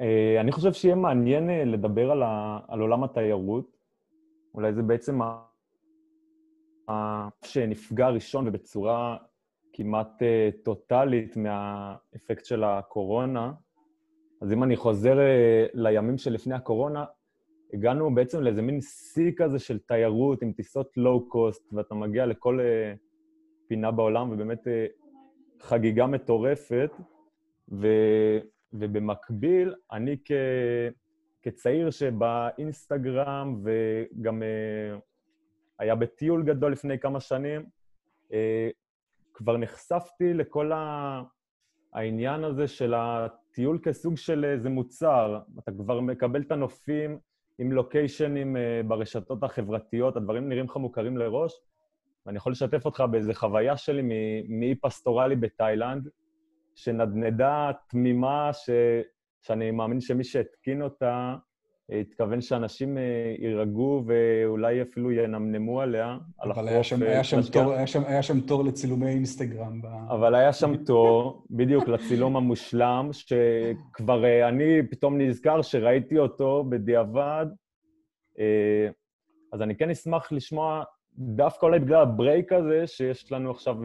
[0.01, 3.77] אה, אני חושב שיהיה מעניין אה, לדבר על, ה, על עולם התיירות.
[4.55, 5.47] אולי זה בעצם ה...
[7.45, 9.17] שנפגע ראשון ובצורה
[9.73, 13.53] כמעט אה, טוטאלית מהאפקט של הקורונה.
[14.41, 15.19] אז אם אני חוזר
[15.75, 17.05] לימים שלפני הקורונה,
[17.73, 22.61] הגענו בעצם לאיזה מין שיא כזה של תיירות עם טיסות לואו-קוסט, ואתה מגיע לכל
[23.69, 24.67] פינה בעולם, ובאמת
[25.61, 26.91] חגיגה מטורפת.
[27.73, 27.87] ו...
[28.73, 30.33] ובמקביל, אני כ...
[31.43, 34.43] כצעיר שבאינסטגרם וגם
[35.79, 37.67] היה בטיול גדול לפני כמה שנים,
[39.35, 41.23] כבר נחשפתי לכל ה...
[41.93, 42.95] העניין הזה של
[43.57, 45.41] הטיול כסוג של איזה מוצר.
[45.59, 47.19] אתה כבר מקבל את הנופים
[47.59, 51.53] עם לוקיישנים אה, ברשתות החברתיות, הדברים נראים לך מוכרים לראש,
[52.27, 54.03] ואני יכול לשתף אותך באיזו חוויה שלי
[54.49, 56.09] מאי פסטורלי בתאילנד,
[56.75, 58.71] שנדנדה תמימה, ש...
[59.43, 61.37] שאני מאמין שמי שהתקין אותה,
[61.91, 66.63] התכוון שאנשים אה, יירגעו ואולי אפילו ינמנמו עליה, על החוף.
[66.63, 69.83] אבל היה שם, היה, שם תור, היה, שם, היה שם תור לצילומי אינסטגרם.
[69.83, 69.87] ב...
[69.87, 77.47] אבל היה שם תור, בדיוק, לצילום המושלם, שכבר אה, אני פתאום נזכר שראיתי אותו בדיעבד.
[78.39, 78.89] אה,
[79.53, 80.83] אז אני כן אשמח לשמוע,
[81.19, 83.77] דווקא אולי בגלל הברייק הזה שיש לנו עכשיו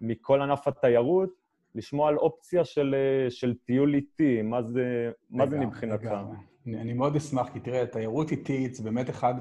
[0.00, 1.30] מכל ענף התיירות,
[1.74, 2.94] לשמוע על אופציה של,
[3.28, 6.06] של טיול איטי, מה זה, מה זה מבחינתך?
[6.06, 6.36] אני,
[6.74, 9.34] אני מאוד אשמח, כי תראה, תיירות איטית זה באמת אחד...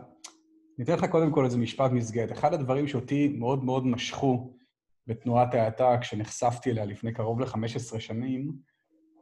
[0.77, 2.31] אני אתן לך קודם כל איזה משפט מסגרת.
[2.31, 4.53] אחד הדברים שאותי מאוד מאוד משכו
[5.07, 8.53] בתנועת ההאטה כשנחשפתי אליה לפני קרוב ל-15 שנים,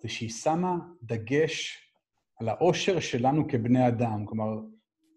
[0.01, 1.83] זה שהיא שמה דגש
[2.39, 4.25] על האושר שלנו כבני אדם.
[4.25, 4.59] כלומר,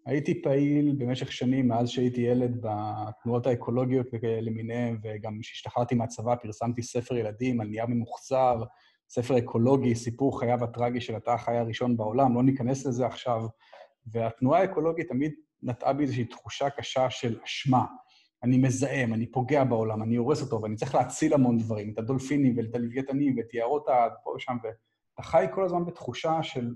[0.05, 4.07] הייתי פעיל במשך שנים, מאז שהייתי ילד, בתנועות האקולוגיות
[4.41, 8.63] למיניהן, וגם כשהשתחררתי מהצבא פרסמתי ספר ילדים על נייר ממוחזר,
[9.09, 13.41] ספר אקולוגי, סיפור חייו הטרגי של התא החי הראשון בעולם, לא ניכנס לזה עכשיו.
[14.05, 17.85] והתנועה האקולוגית תמיד נטעה בי איזושהי תחושה קשה של אשמה.
[18.43, 22.57] אני מזהם, אני פוגע בעולם, אני הורס אותו, ואני צריך להציל המון דברים, את הדולפינים
[22.57, 23.85] ואת הלווייתנים ואת יערות
[24.23, 26.73] פה ושם, ואתה חי כל הזמן בתחושה של,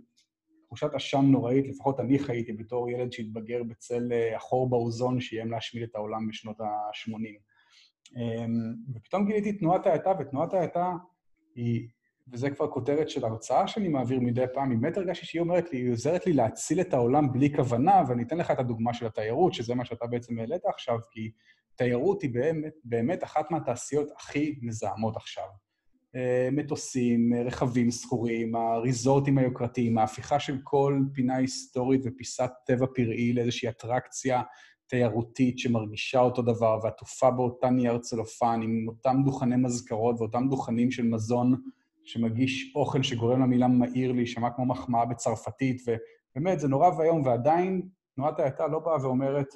[0.72, 5.84] תחושת אשם נוראית, לפחות אני חייתי בתור ילד שהתבגר בצל אה, החור באוזון שאיים להשמיד
[5.84, 7.16] את העולם בשנות ה-80.
[8.18, 10.94] אמ, ופתאום גיליתי תנועת האטה, ותנועת האטה
[11.56, 11.88] היא
[12.28, 15.92] וזה כבר כותרת של הרצאה שאני מעביר מדי פעם, באמת הרגשתי שהיא אומרת לי, היא
[15.92, 19.76] עוזרת לי להציל את העולם בלי כוונה, ואני אתן לך את הדוגמה של התיירות, שזה
[19.76, 21.32] מה שאתה בעצם העלית עכשיו, כי
[21.76, 25.46] תיירות היא באמת, באמת אחת מהתעשיות הכי מזהמות עכשיו.
[26.16, 33.70] אה, מטוסים, רכבים שכורים, הריזורטים היוקרתיים, ההפיכה של כל פינה היסטורית ופיסת טבע פראי לאיזושהי
[33.70, 34.42] אטרקציה
[34.88, 41.04] תיירותית שמרגישה אותו דבר, ועטופה באותה נייר צלופן עם אותם דוכני מזכרות ואותם דוכנים של
[41.04, 41.62] מזון
[42.06, 47.82] שמגיש אוכל שגורם למילה מהיר להישמע כמו מחמאה בצרפתית, ובאמת, זה נורא ואיום, ועדיין
[48.16, 49.48] תנועת ההאטה לא באה ואומרת,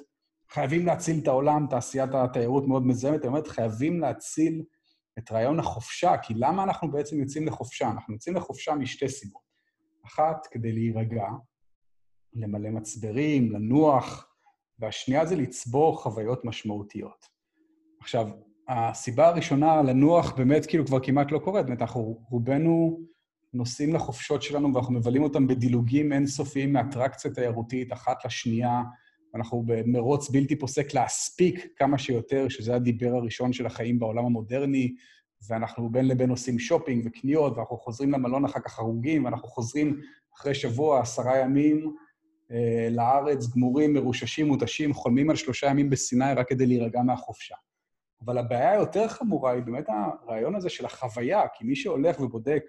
[0.50, 4.62] חייבים להציל את העולם, תעשיית התיירות מאוד מזהמת, היא אומרת, חייבים להציל
[5.18, 7.90] את רעיון החופשה, כי למה אנחנו בעצם יוצאים לחופשה?
[7.90, 9.42] אנחנו יוצאים לחופשה משתי סיבות.
[10.06, 11.26] אחת, כדי להירגע,
[12.32, 14.28] למלא מצברים, לנוח,
[14.78, 17.26] והשנייה זה לצבור חוויות משמעותיות.
[18.00, 18.28] עכשיו,
[18.68, 23.00] הסיבה הראשונה לנוח באמת כאילו כבר כמעט לא קורית, באמת אנחנו רובנו
[23.54, 28.82] נוסעים לחופשות שלנו ואנחנו מבלים אותם בדילוגים אינסופיים מאטרקציה תיירותית אחת לשנייה,
[29.34, 34.94] ואנחנו במרוץ בלתי פוסק להספיק כמה שיותר, שזה הדיבר הראשון של החיים בעולם המודרני,
[35.48, 40.00] ואנחנו בין לבין עושים שופינג וקניות, ואנחנו חוזרים למלון אחר כך הרוגים, ואנחנו חוזרים
[40.36, 41.94] אחרי שבוע, עשרה ימים,
[42.52, 47.54] אה, לארץ, גמורים, מרוששים, מותשים, חולמים על שלושה ימים בסיני רק כדי להירגע מהחופשה.
[48.24, 52.64] אבל הבעיה היותר חמורה היא באמת הרעיון הזה של החוויה, כי מי שהולך ובודק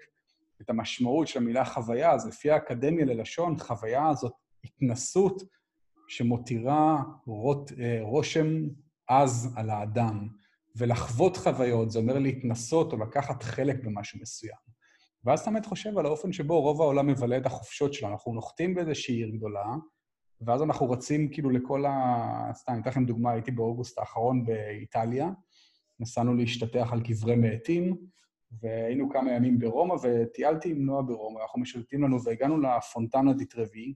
[0.60, 4.32] את המשמעות של המילה חוויה, אז לפי האקדמיה ללשון, חוויה זאת
[4.64, 5.42] התנסות
[6.08, 8.46] שמותירה רוט, אה, רושם
[9.08, 10.28] עז על האדם.
[10.76, 14.68] ולחוות חוויות זה אומר להתנסות או לקחת חלק במשהו מסוים.
[15.24, 18.12] ואז אתה באמת חושב על האופן שבו רוב העולם מבלה את החופשות שלנו.
[18.12, 19.64] אנחנו נוחתים באיזושהי עיר גדולה,
[20.40, 22.50] ואז אנחנו רצים כאילו לכל ה...
[22.54, 25.30] סתם, אני אתן לכם דוגמה, הייתי באוגוסט האחרון באיטליה,
[26.00, 27.96] נסענו להשתטח על קברי מתים,
[28.62, 33.94] והיינו כמה ימים ברומא, וטיילתי עם נועה ברומא, אנחנו משלטים לנו, והגענו לפונטנה די טרווי,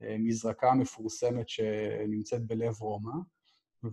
[0.00, 3.12] המזרקה המפורסמת שנמצאת בלב רומא,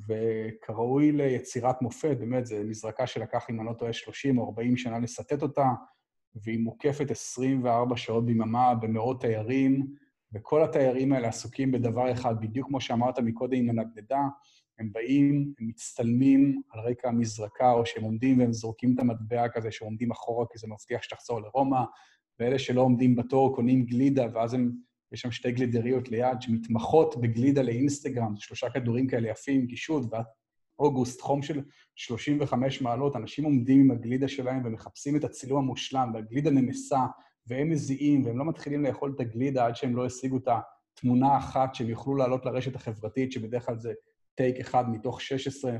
[0.08, 5.00] וכראוי ליצירת מופת, באמת, זו מזרקה שלקח, אם אני לא טועה, 30 או 40 שנה
[5.00, 5.68] לסטט אותה,
[6.36, 9.88] והיא מוקפת 24 שעות ביממה במאות תיירים,
[10.34, 14.22] וכל התיירים האלה עסוקים בדבר אחד, בדיוק כמו שאמרת מקודם עם הנדנדה,
[14.80, 19.72] הם באים, הם מצטלמים על רקע המזרקה, או שהם עומדים והם זורקים את המטבע כזה,
[19.72, 21.80] שהם עומדים אחורה כי זה מבטיח שתחזור לרומא,
[22.40, 24.72] ואלה שלא עומדים בתור קונים גלידה, ואז הם,
[25.12, 30.04] יש שם שתי גלידריות ליד שמתמחות בגלידה לאינסטגרם, שלושה כדורים כאלה יפים, גישות,
[30.80, 31.62] ואוגוסט, חום של
[31.96, 37.00] 35 מעלות, אנשים עומדים עם הגלידה שלהם ומחפשים את הצילום המושלם, והגלידה נמסה,
[37.50, 40.48] והם מזיעים, והם לא מתחילים לאכול את הגלידה עד שהם לא השיגו את
[40.98, 43.94] התמונה האחת שהם יוכלו לעלות לרשת החברתית, שבדרך כלל זה
[44.36, 45.72] טייק אחד מתוך 16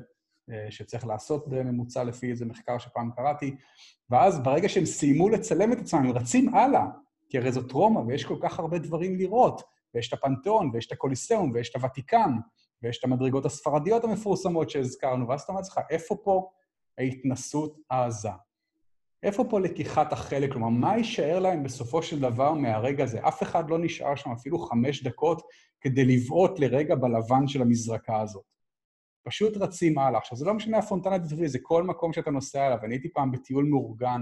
[0.52, 3.56] אה, שצריך לעשות בממוצע לפי איזה מחקר שפעם קראתי,
[4.10, 6.86] ואז ברגע שהם סיימו לצלם את עצמם, הם רצים הלאה,
[7.30, 9.62] כי הרי זאת רומא ויש כל כך הרבה דברים לראות,
[9.94, 12.32] ויש את הפנתיאון, ויש את הקוליסאום, ויש את הוותיקן,
[12.84, 16.50] ויש את המדרגות הספרדיות המפורסמות שהזכרנו, ואז אתה אומר לעצמך, איפה פה,
[16.98, 18.30] ההתנסות העזה.
[19.24, 20.52] איפה פה לקיחת החלק?
[20.52, 23.28] כלומר, מה יישאר להם בסופו של דבר מהרגע הזה?
[23.28, 25.42] אף אחד לא נשאר שם אפילו חמש דקות
[25.82, 28.44] כדי לבעוט לרגע בלבן של המזרקה הזאת.
[29.24, 30.20] פשוט רצים הלאה.
[30.20, 32.78] עכשיו, זה לא משנה הפונטנה דברי, זה כל מקום שאתה נוסע אליו.
[32.84, 34.22] אני הייתי פעם בטיול מאורגן,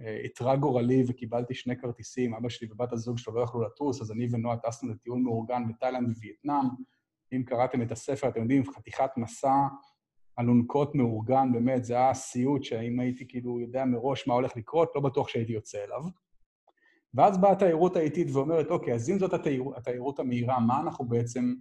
[0.00, 4.26] איתרע גורלי וקיבלתי שני כרטיסים, אבא שלי ובת הזוג שלו לא יכלו לטוס, אז אני
[4.30, 6.68] ונועה טסנו לטיול מאורגן בתאילנד ווייטנאם.
[7.32, 9.54] אם קראתם את הספר, אתם יודעים, חתיכת מסע
[10.40, 15.00] אלונקות מאורגן, באמת, זה היה סיוט שאם הייתי כאילו יודע מראש מה הולך לקרות, לא
[15.00, 16.02] בטוח שהייתי יוצא אליו.
[17.14, 21.54] ואז באה התיירות האיטית ואומרת, אוקיי, אז אם זאת התיירות, התיירות המהירה, מה אנחנו בעצם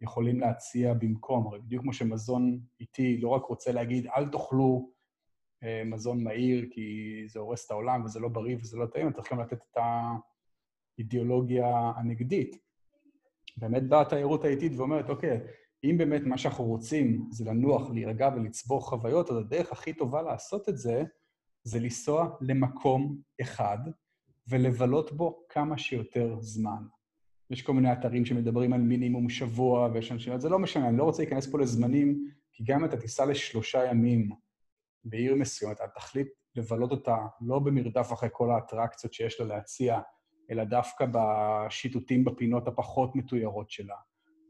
[0.00, 1.46] יכולים להציע במקום?
[1.46, 4.90] הרי בדיוק כמו שמזון איטי לא רק רוצה להגיד, אל תאכלו
[5.62, 9.32] אה, מזון מהיר כי זה הורס את העולם וזה לא בריא וזה לא טעים, צריך
[9.32, 9.78] גם לתת את
[10.98, 12.56] האידיאולוגיה הנגדית.
[13.56, 15.40] באמת באה התיירות האיטית ואומרת, אוקיי,
[15.84, 20.68] אם באמת מה שאנחנו רוצים זה לנוח, להירגע ולצבור חוויות, אז הדרך הכי טובה לעשות
[20.68, 21.02] את זה,
[21.62, 23.78] זה לנסוע למקום אחד
[24.48, 26.82] ולבלות בו כמה שיותר זמן.
[27.50, 30.40] יש כל מיני אתרים שמדברים על מינימום שבוע, ויש אנשים...
[30.40, 33.84] זה לא משנה, אני לא רוצה להיכנס פה לזמנים, כי גם אם אתה תיסע לשלושה
[33.84, 34.30] ימים
[35.04, 40.00] בעיר מסוימת, אתה תחליט לבלות אותה לא במרדף אחרי כל האטרקציות שיש לה להציע,
[40.50, 43.96] אלא דווקא בשיטוטים בפינות הפחות מתוירות שלה.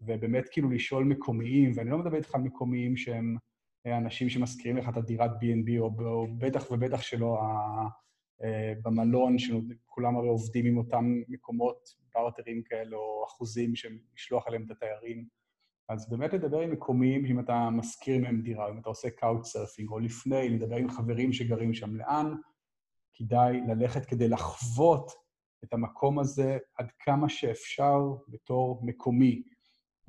[0.07, 3.37] ובאמת כאילו לשאול מקומיים, ואני לא מדבר איתך על מקומיים שהם
[3.87, 7.38] אנשים שמזכירים לך את הדירת B&B, או, או בטח ובטח שלא
[8.45, 14.64] אה, במלון, שכולם הרי עובדים עם אותם מקומות, פרטנרים כאלה, או אחוזים שהם לשלוח עליהם
[14.66, 15.27] את התיירים.
[15.88, 19.90] אז באמת לדבר עם מקומיים, אם אתה משכיר מהם דירה, אם אתה עושה couch surfing,
[19.90, 22.35] או לפני, לדבר עם חברים שגרים שם, לאן
[23.14, 25.11] כדאי ללכת כדי לחוות
[25.64, 29.42] את המקום הזה עד כמה שאפשר בתור מקומי.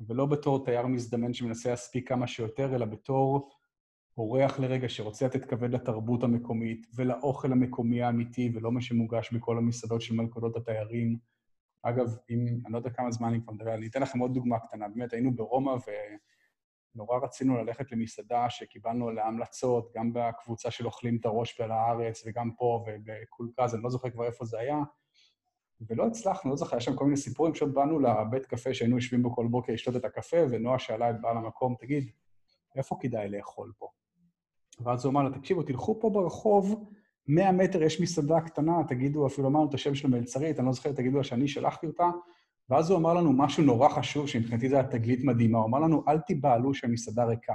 [0.00, 3.50] ולא בתור תייר מזדמן שמנסה להספיק כמה שיותר, אלא בתור
[4.18, 10.02] אורח לרגע שרוצה לתת כבד לתרבות המקומית ולאוכל המקומי האמיתי, ולא מה שמוגש בכל המסעדות
[10.02, 11.18] של מלכודות התיירים.
[11.82, 14.58] אגב, אם, אני לא יודע כמה זמן אני כבר מדבר, אני אתן לכם עוד דוגמה
[14.58, 14.88] קטנה.
[14.88, 15.72] באמת, היינו ברומא
[16.94, 22.22] ונורא רצינו ללכת למסעדה שקיבלנו עליה המלצות, גם בקבוצה של אוכלים את הראש בל הארץ,
[22.26, 24.78] וגם פה ובקולקז, אני לא זוכר כבר איפה זה היה.
[25.80, 29.22] ולא הצלחנו, לא זוכר, היה שם כל מיני סיפורים, פשוט באנו לבית קפה שהיינו יושבים
[29.22, 32.10] בו כל בוקר לשתות את הקפה, ונועה שאלה את בעל המקום, תגיד,
[32.76, 33.88] איפה כדאי לאכול פה?
[34.80, 36.84] ואז הוא אמר לה, תקשיבו, תלכו פה ברחוב,
[37.26, 40.92] 100 מטר יש מסעדה קטנה, תגידו, אפילו אמרנו את השם של המלצרית, אני לא זוכר,
[40.92, 42.10] תגידו לה שאני שלחתי אותה,
[42.68, 46.04] ואז הוא אמר לנו משהו נורא חשוב, שמבחינתי זו הייתה תגלית מדהימה, הוא אמר לנו,
[46.08, 47.54] אל תיבהלו שהמסעדה ריקה,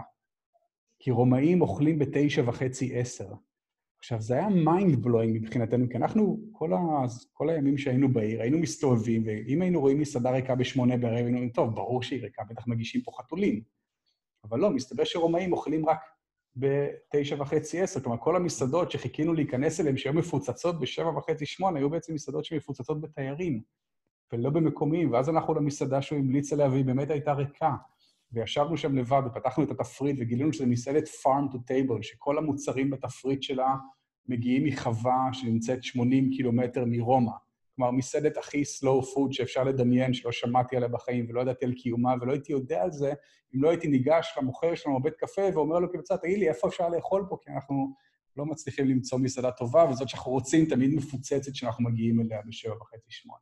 [0.99, 3.33] כי רומאים אוכלים בתשע וחצי, עשר.
[4.03, 6.77] עכשיו, זה היה mind blowing מבחינתנו, כי אנחנו, כל, ה,
[7.33, 11.49] כל הימים שהיינו בעיר, היינו מסתובבים, ואם היינו רואים מסעדה ריקה בשמונה בערב, היינו אומרים,
[11.49, 13.63] טוב, ברור שהיא ריקה, בטח מגישים פה חתולים.
[14.43, 15.99] אבל לא, מסתבר שרומאים אוכלים רק
[16.55, 17.99] בתשע וחצי, עשר.
[17.99, 23.01] כלומר, כל המסעדות שחיכינו להיכנס אליהן, שהיו מפוצצות בשבע וחצי, שמונה, היו בעצם מסעדות שמפוצצות
[23.01, 23.61] בתיירים,
[24.33, 25.11] ולא במקומיים.
[25.11, 27.71] ואז אנחנו למסעדה שהוא המליץ עליה, והיא באמת הייתה ריקה.
[28.33, 33.43] וישבנו שם לבד ופתחנו את התפריט וגילינו שזה מסעדת farm to table, שכל המוצרים בתפריט
[33.43, 33.75] שלה
[34.27, 37.31] מגיעים מחווה שנמצאת 80 קילומטר מרומא.
[37.75, 42.13] כלומר, מסעדת הכי slow food שאפשר לדמיין, שלא שמעתי עליה בחיים ולא ידעתי על קיומה
[42.21, 43.13] ולא הייתי יודע על זה,
[43.55, 46.89] אם לא הייתי ניגש למוכר שלנו בבית קפה ואומר לו כבצע, תגיד לי, איפה אפשר
[46.89, 47.37] לאכול פה?
[47.41, 47.93] כי אנחנו
[48.37, 53.11] לא מצליחים למצוא מסעדה טובה, וזאת שאנחנו רוצים תמיד מפוצצת שאנחנו מגיעים אליה בשבע וחצי,
[53.11, 53.39] שמונה.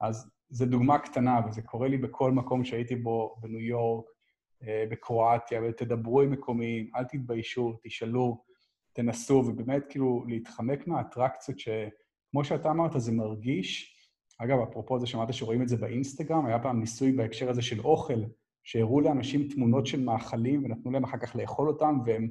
[0.00, 4.15] אז זו דוגמה קטנה, וזה קורה לי בכל מקום שהייתי בו, בניו יורק,
[4.62, 8.44] בקרואטיה, ותדברו עם מקומיים, אל תתביישו, תשאלו,
[8.92, 13.96] תנסו, ובאמת כאילו להתחמק מהאטרקציות שכמו שאתה אמרת, זה מרגיש,
[14.38, 18.20] אגב, אפרופו זה, שמעת שרואים את זה באינסטגרם, היה פעם ניסוי בהקשר הזה של אוכל,
[18.64, 22.28] שהראו לאנשים תמונות של מאכלים ונתנו להם אחר כך לאכול אותם, והם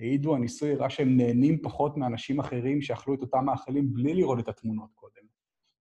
[0.00, 4.48] העידו, הניסוי הראה שהם נהנים פחות מאנשים אחרים שאכלו את אותם מאכלים בלי לראות את
[4.48, 5.26] התמונות קודם.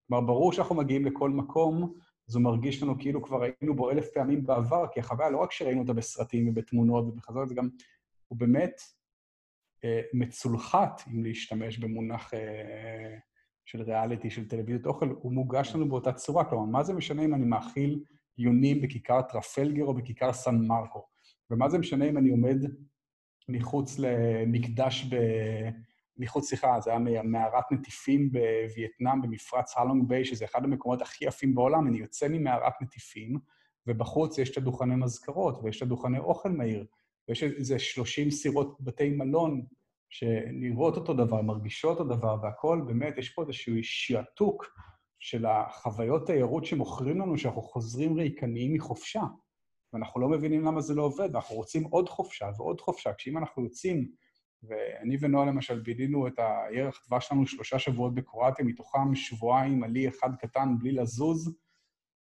[0.08, 1.94] כלומר, ברור שאנחנו מגיעים לכל מקום,
[2.34, 5.82] הוא מרגיש לנו כאילו כבר היינו בו אלף פעמים בעבר, כי החוויה, לא רק שראינו
[5.82, 7.70] אותה בסרטים ובתמונות ובחזרות, זה גם,
[8.28, 8.82] הוא באמת
[9.84, 13.18] אה, מצולחת, אם להשתמש במונח אה,
[13.66, 16.46] של ריאליטי, של טלוויזיות אוכל, הוא מוגש לנו באותה צורה.
[16.46, 18.04] כלומר, מה זה משנה אם אני מאכיל
[18.38, 21.06] יונים בכיכר טרפלגר או בכיכר סן מרקו?
[21.52, 22.58] ומה זה משנה אם אני עומד
[23.50, 25.16] מחוץ למקדש ב...
[26.18, 31.56] מחוץ, סליחה, זה היה מערת נטיפים בווייטנאם, במפרץ הלונג ביי, שזה אחד המקומות הכי יפים
[31.56, 31.88] בעולם.
[31.88, 33.40] אני יוצא ממערת נטיפים,
[33.88, 36.86] ובחוץ יש את הדוכני מזכרות, ויש את הדוכני אוכל מהיר,
[37.30, 39.66] ויש איזה 30 סירות בתי מלון
[40.10, 44.66] שנראות אותו דבר, מרגישות אותו דבר, והכול, באמת, יש פה איזשהו שעתוק
[45.20, 49.22] של החוויות תיירות שמוכרים לנו, שאנחנו חוזרים ריקניים מחופשה.
[49.94, 53.64] ואנחנו לא מבינים למה זה לא עובד, ואנחנו רוצים עוד חופשה ועוד חופשה, כשאם אנחנו
[53.64, 54.12] יוצאים
[54.68, 60.30] ואני ונועה למשל בילינו את הירח דבש שלנו שלושה שבועות בקרואטיה, מתוכם שבועיים עלי אחד
[60.40, 61.56] קטן בלי לזוז,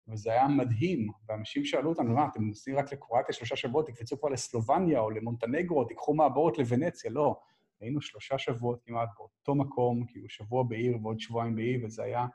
[0.07, 1.07] וזה היה מדהים.
[1.29, 5.85] ואנשים שאלו אותנו, מה, אתם נוסעים רק לקרואטיה שלושה שבועות, תקפצו כבר לסלובניה או למונטנגרו,
[5.85, 7.11] תיקחו מעבורת לוונציה.
[7.11, 7.39] לא,
[7.79, 12.25] היינו שלושה שבועות כמעט באותו מקום, כאילו שבוע בעיר ועוד שבועיים באי, וזה היה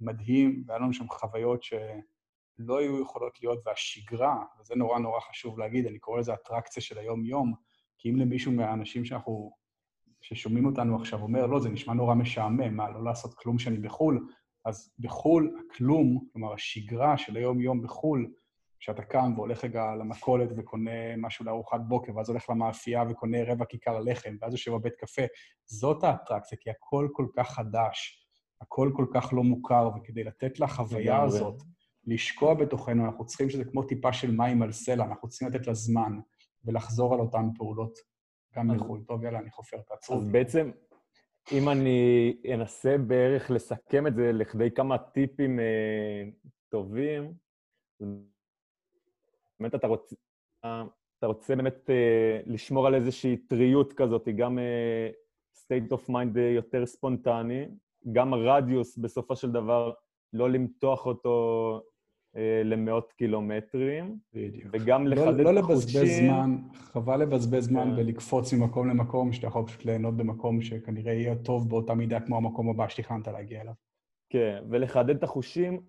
[0.00, 5.86] מדהים, והיה לנו שם חוויות שלא היו יכולות להיות, והשגרה, וזה נורא נורא חשוב להגיד,
[5.86, 7.54] אני קורא לזה אטרקציה של היום-יום,
[7.98, 9.52] כי אם למישהו מהאנשים שאנחנו,
[10.20, 14.28] ששומעים אותנו עכשיו אומר, לא, זה נשמע נורא משעמם, מה, לא לעשות כלום שאני בחו"ל,
[14.64, 18.32] אז בחו"ל, הכלום, כלומר, השגרה של היום-יום בחו"ל,
[18.80, 24.00] כשאתה קם והולך רגע למכולת וקונה משהו לארוחת בוקר, ואז הולך למאפייה וקונה רבע כיכר
[24.00, 25.22] לחם, ואז יושב בבית קפה,
[25.66, 28.26] זאת האטרקציה, כי הכל כל כך חדש,
[28.60, 31.62] הכל כל כך לא מוכר, וכדי לתת לחוויה הזאת
[32.04, 35.74] לשקוע בתוכנו, אנחנו צריכים שזה כמו טיפה של מים על סלע, אנחנו צריכים לתת לה
[35.74, 36.18] זמן
[36.66, 37.98] ולחזור על אותן פעולות
[38.56, 39.00] גם בחו"ל.
[39.06, 40.16] טוב, יאללה, אני חופר, תעצרו.
[40.16, 40.70] אז בעצם,
[41.52, 46.22] אם אני אנסה בערך לסכם את זה לכדי כמה טיפים אה,
[46.68, 47.32] טובים,
[49.60, 50.16] באמת אתה רוצה,
[51.18, 55.10] אתה רוצה באמת אה, לשמור על איזושהי טריות כזאת, גם אה,
[55.54, 57.68] state of mind יותר ספונטני,
[58.12, 59.92] גם הרדיוס בסופו של דבר,
[60.32, 61.95] לא למתוח אותו אה,
[62.64, 64.68] למאות קילומטרים, בדיוק.
[64.72, 66.00] וגם לא, לחדד לא חושים.
[66.02, 68.00] לבזבז זמן, חבל לבזבז זמן כן.
[68.00, 72.68] ולקפוץ ממקום למקום, שאתה יכול פשוט ליהנות במקום שכנראה יהיה טוב באותה מידה כמו המקום
[72.70, 73.72] הבא שתכננת להגיע אליו.
[74.30, 75.80] כן, ולחדד את החושים,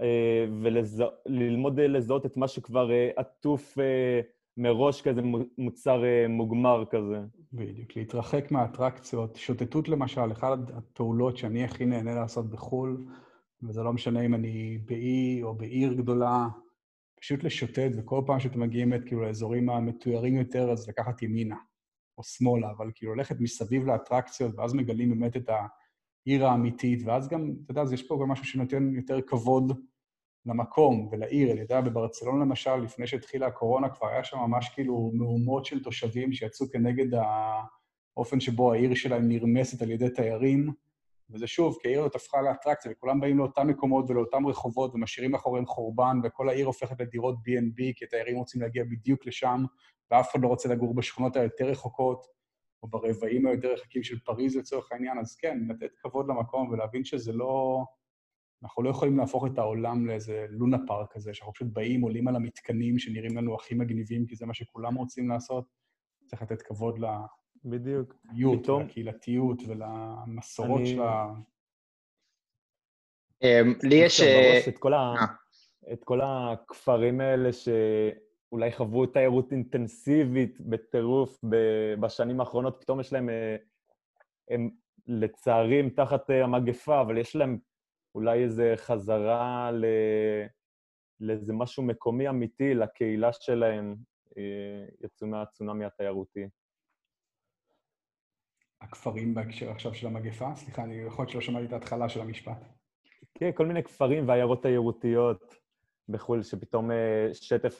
[0.00, 4.20] אה, וללמוד לזהות את מה שכבר אה, עטוף אה,
[4.56, 7.20] מראש מו- מוצר אה, מוגמר כזה.
[7.52, 9.36] בדיוק, להתרחק מהאטרקציות.
[9.36, 13.04] שוטטות למשל, אחת הפעולות שאני הכי נהנה לעשות בחו"ל,
[13.68, 16.48] וזה לא משנה אם אני באי או בעיר גדולה,
[17.20, 21.56] פשוט לשוטט, וכל פעם שאתם מגיעים את, כאילו, לאזורים המתוירים יותר, אז לקחת ימינה
[22.18, 27.54] או שמאלה, אבל כאילו ללכת מסביב לאטרקציות, ואז מגלים באמת את העיר האמיתית, ואז גם,
[27.64, 29.72] אתה יודע, אז יש פה גם משהו שנותן יותר כבוד
[30.46, 31.52] למקום ולעיר.
[31.52, 36.32] אני יודע, בברצלונה למשל, לפני שהתחילה הקורונה, כבר היה שם ממש כאילו מהומות של תושבים
[36.32, 37.06] שיצאו כנגד
[38.16, 40.72] האופן שבו העיר שלהם נרמסת על ידי תיירים,
[41.32, 45.66] וזה שוב, כי העיר הזאת הפכה לאטרקציה, וכולם באים לאותם מקומות ולאותם רחובות ומשאירים מאחוריהם
[45.66, 49.64] חורבן, וכל העיר הופכת לדירות B&B, כי התיירים רוצים להגיע בדיוק לשם,
[50.10, 52.26] ואף אחד לא רוצה לגור בשכונות היותר רחוקות,
[52.82, 57.32] או ברבעים היותר רחוקים של פריז לצורך העניין, אז כן, לתת כבוד למקום ולהבין שזה
[57.32, 57.84] לא...
[58.62, 62.36] אנחנו לא יכולים להפוך את העולם לאיזה לונה פארק כזה, שאנחנו פשוט באים, עולים על
[62.36, 65.64] המתקנים שנראים לנו הכי מגניבים, כי זה מה שכולם רוצים לעשות.
[66.26, 66.98] צריך לתת כבוד
[67.64, 68.14] בדיוק.
[68.62, 71.26] פתאום- לקהילתיות ולמסורות אני- של ה...
[73.42, 74.20] אמ, לי יש...
[74.20, 75.14] עכשיו אה, את כל, ה...
[75.92, 81.38] את כל הכפרים האלה שאולי חוו תיירות אינטנסיבית בטירוף
[82.00, 83.56] בשנים האחרונות, פתאום יש להם, אה,
[84.50, 84.70] הם
[85.06, 87.58] לצערי הם תחת אה, המגפה, אבל יש להם
[88.14, 89.84] אולי איזה חזרה ל...
[91.20, 93.96] לאיזה משהו מקומי אמיתי, לקהילה שלהם,
[94.38, 96.46] אה, יצאו מהצונאמי התיירותי.
[98.80, 100.54] הכפרים בהקשר עכשיו של המגפה.
[100.56, 102.64] סליחה, אני יכול להיות שלא שמעתי את ההתחלה של המשפט.
[103.34, 105.54] כן, כל מיני כפרים ועיירות תיירותיות
[106.08, 107.78] בחו"ל, שפתאום אה, שטף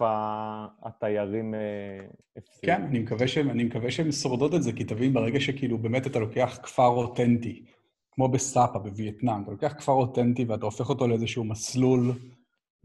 [0.83, 2.65] התיירים אה, הפסיק.
[2.65, 6.07] כן, אני מקווה שהן אני מקווה שהן שורדות את זה, כי תבין, ברגע שכאילו באמת
[6.07, 7.65] אתה לוקח כפר אותנטי,
[8.13, 12.13] כמו בסאפה בווייטנאם, אתה לוקח כפר אותנטי ואתה הופך אותו לאיזשהו מסלול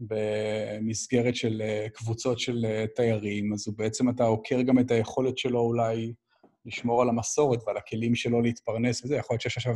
[0.00, 5.60] במסגרת של אה, קבוצות של תיירים, אז הוא בעצם, אתה עוקר גם את היכולת שלו
[5.60, 6.12] אולי
[6.66, 9.16] לשמור על המסורת ועל הכלים שלו להתפרנס וזה.
[9.16, 9.74] יכול להיות שיש עכשיו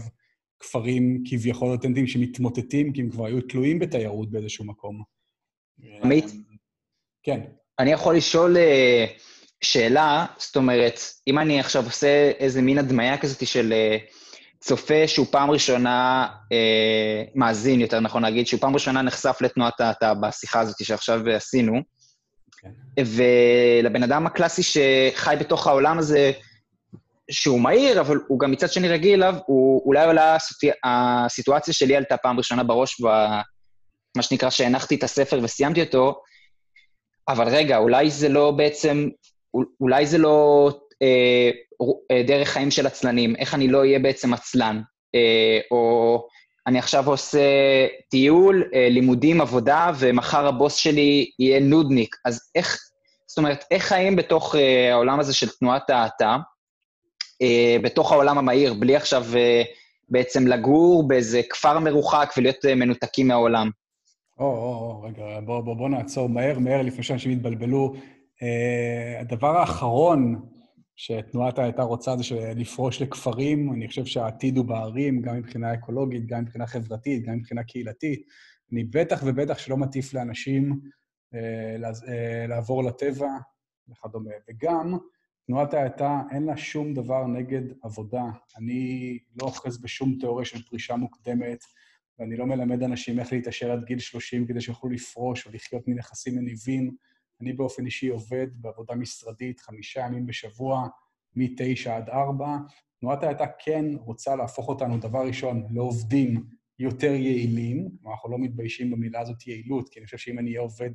[0.61, 5.03] כפרים כביכול אותנטיים שמתמוטטים, כי הם כבר היו תלויים בתיירות באיזשהו מקום.
[6.03, 6.25] עמית?
[7.23, 7.41] כן.
[7.79, 9.07] אני יכול לשאול אה,
[9.61, 13.97] שאלה, זאת אומרת, אם אני עכשיו עושה איזה מין הדמיה כזאת של אה,
[14.61, 20.15] צופה שהוא פעם ראשונה, אה, מאזין, יותר נכון להגיד, שהוא פעם ראשונה נחשף לתנועת האטה
[20.15, 21.73] בשיחה הזאת שעכשיו עשינו,
[22.59, 22.71] כן.
[23.05, 26.33] ולבן אדם הקלאסי שחי בתוך העולם הזה,
[27.31, 31.97] שהוא מהיר, אבל הוא גם מצד שני רגיל אליו, הוא אולי עולה הסוטי- הסיטואציה שלי
[31.97, 36.21] עלתה פעם ראשונה בראש, במה שנקרא שהנחתי את הספר וסיימתי אותו,
[37.29, 39.09] אבל רגע, אולי זה לא בעצם,
[39.81, 40.71] אולי זה לא
[41.03, 41.51] אה,
[42.11, 44.81] אה, דרך חיים של עצלנים, איך אני לא אהיה בעצם עצלן,
[45.15, 46.27] אה, או
[46.67, 47.41] אני עכשיו עושה
[48.11, 52.79] טיול, אה, לימודים, עבודה, ומחר הבוס שלי יהיה נודניק, אז איך,
[53.27, 56.37] זאת אומרת, איך חיים בתוך אה, העולם הזה של תנועת האטה,
[57.83, 59.63] בתוך העולם המהיר, בלי עכשיו אה,
[60.09, 63.71] בעצם לגור באיזה כפר מרוחק ולהיות אה, מנותקים מהעולם?
[64.39, 67.93] או, או, או, רגע, בוא, בוא, בוא נעצור מהר, מהר, לפני שאנשים יתבלבלו.
[67.95, 70.43] Uh, הדבר האחרון
[70.97, 76.43] שתנועת הייתה רוצה זה לפרוש לכפרים, אני חושב שהעתיד הוא בערים, גם מבחינה אקולוגית, גם
[76.43, 78.23] מבחינה חברתית, גם מבחינה קהילתית.
[78.73, 80.81] אני בטח ובטח שלא מטיף לאנשים
[81.35, 83.29] אה, אה, לעבור לטבע
[83.89, 84.31] וכדומה.
[84.49, 84.99] וגם,
[85.51, 88.23] תנועת ההאטה, אין לה שום דבר נגד עבודה.
[88.57, 91.65] אני לא אוחז בשום תיאוריה של פרישה מוקדמת,
[92.19, 96.35] ואני לא מלמד אנשים איך להתעשר עד גיל 30 כדי שיוכלו לפרוש או לחיות מנכסים
[96.35, 96.97] מניבים.
[97.41, 100.89] אני באופן אישי עובד בעבודה משרדית חמישה ימים בשבוע,
[101.37, 102.57] מ-9 עד 4.
[103.01, 106.45] תנועת ההאטה כן רוצה להפוך אותנו, דבר ראשון, לעובדים
[106.79, 107.89] יותר יעילים.
[108.01, 110.91] כלומר, אנחנו לא מתביישים במילה הזאת יעילות, כי אני חושב שאם אני אהיה עובד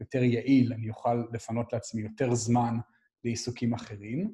[0.00, 2.76] יותר יעיל, אני אוכל לפנות לעצמי יותר זמן
[3.24, 4.32] לעיסוקים אחרים.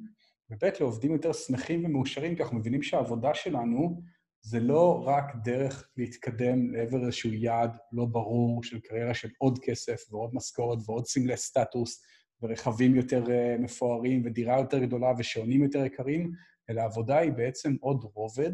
[0.51, 4.03] וב' לעובדים יותר שמחים ומאושרים, כי אנחנו מבינים שהעבודה שלנו
[4.43, 10.03] זה לא רק דרך להתקדם לעבר איזשהו יעד לא ברור של קריירה של עוד כסף
[10.11, 12.03] ועוד משכורת ועוד סמלי סטטוס
[12.43, 16.33] ורכבים יותר uh, מפוארים ודירה יותר גדולה ושעונים יותר יקרים,
[16.71, 18.53] אלא העבודה היא בעצם עוד רובד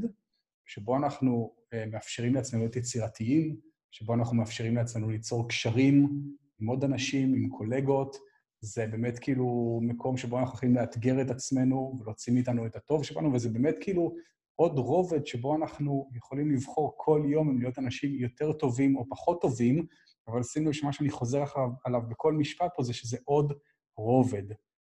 [0.67, 3.57] שבו אנחנו uh, מאפשרים לעצמנו להיות יצירתיים,
[3.91, 6.23] שבו אנחנו מאפשרים לעצמנו ליצור קשרים
[6.61, 8.17] עם עוד אנשים, עם קולגות.
[8.61, 13.33] זה באמת כאילו מקום שבו אנחנו יכולים לאתגר את עצמנו ולהוציא מאיתנו את הטוב שבנו,
[13.33, 14.15] וזה באמת כאילו
[14.57, 19.41] עוד רובד שבו אנחנו יכולים לבחור כל יום אם להיות אנשים יותר טובים או פחות
[19.41, 19.87] טובים,
[20.29, 21.45] אבל שימו לב שמה שאני חוזר
[21.85, 23.53] עליו בכל משפט פה זה שזה עוד
[23.97, 24.43] רובד.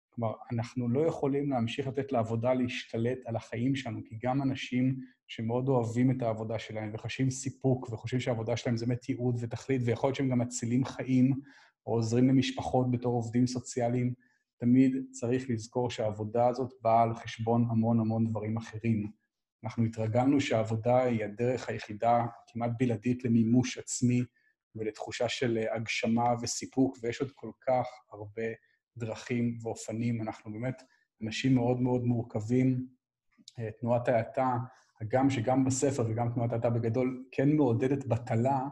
[0.09, 5.69] כלומר, אנחנו לא יכולים להמשיך לתת לעבודה להשתלט על החיים שלנו, כי גם אנשים שמאוד
[5.69, 10.15] אוהבים את העבודה שלהם וחשים סיפוק וחושבים שהעבודה שלהם זה באמת ייעוד ותכלית, ויכול להיות
[10.15, 11.33] שהם גם מצילים חיים
[11.85, 14.13] או עוזרים למשפחות בתור עובדים סוציאליים,
[14.57, 19.11] תמיד צריך לזכור שהעבודה הזאת באה על חשבון המון המון דברים אחרים.
[19.63, 24.23] אנחנו התרגלנו שהעבודה היא הדרך היחידה, כמעט בלעדית, למימוש עצמי
[24.75, 28.43] ולתחושה של הגשמה וסיפוק, ויש עוד כל כך הרבה
[28.97, 30.21] דרכים ואופנים.
[30.21, 30.83] אנחנו באמת
[31.23, 32.87] אנשים מאוד מאוד מורכבים.
[33.59, 34.57] אה, תנועת ההאטה,
[35.01, 38.67] הגם שגם בספר וגם תנועת ההאטה בגדול, כן מעודדת בטלה,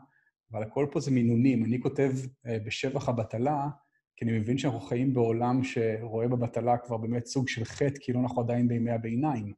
[0.53, 1.65] אבל הכל פה זה מינונים.
[1.65, 2.11] אני כותב
[2.45, 3.67] אה, בשבח הבטלה,
[4.15, 8.41] כי אני מבין שאנחנו חיים בעולם שרואה בבטלה כבר באמת סוג של חטא, כאילו אנחנו
[8.41, 9.53] עדיין בימי הביניים.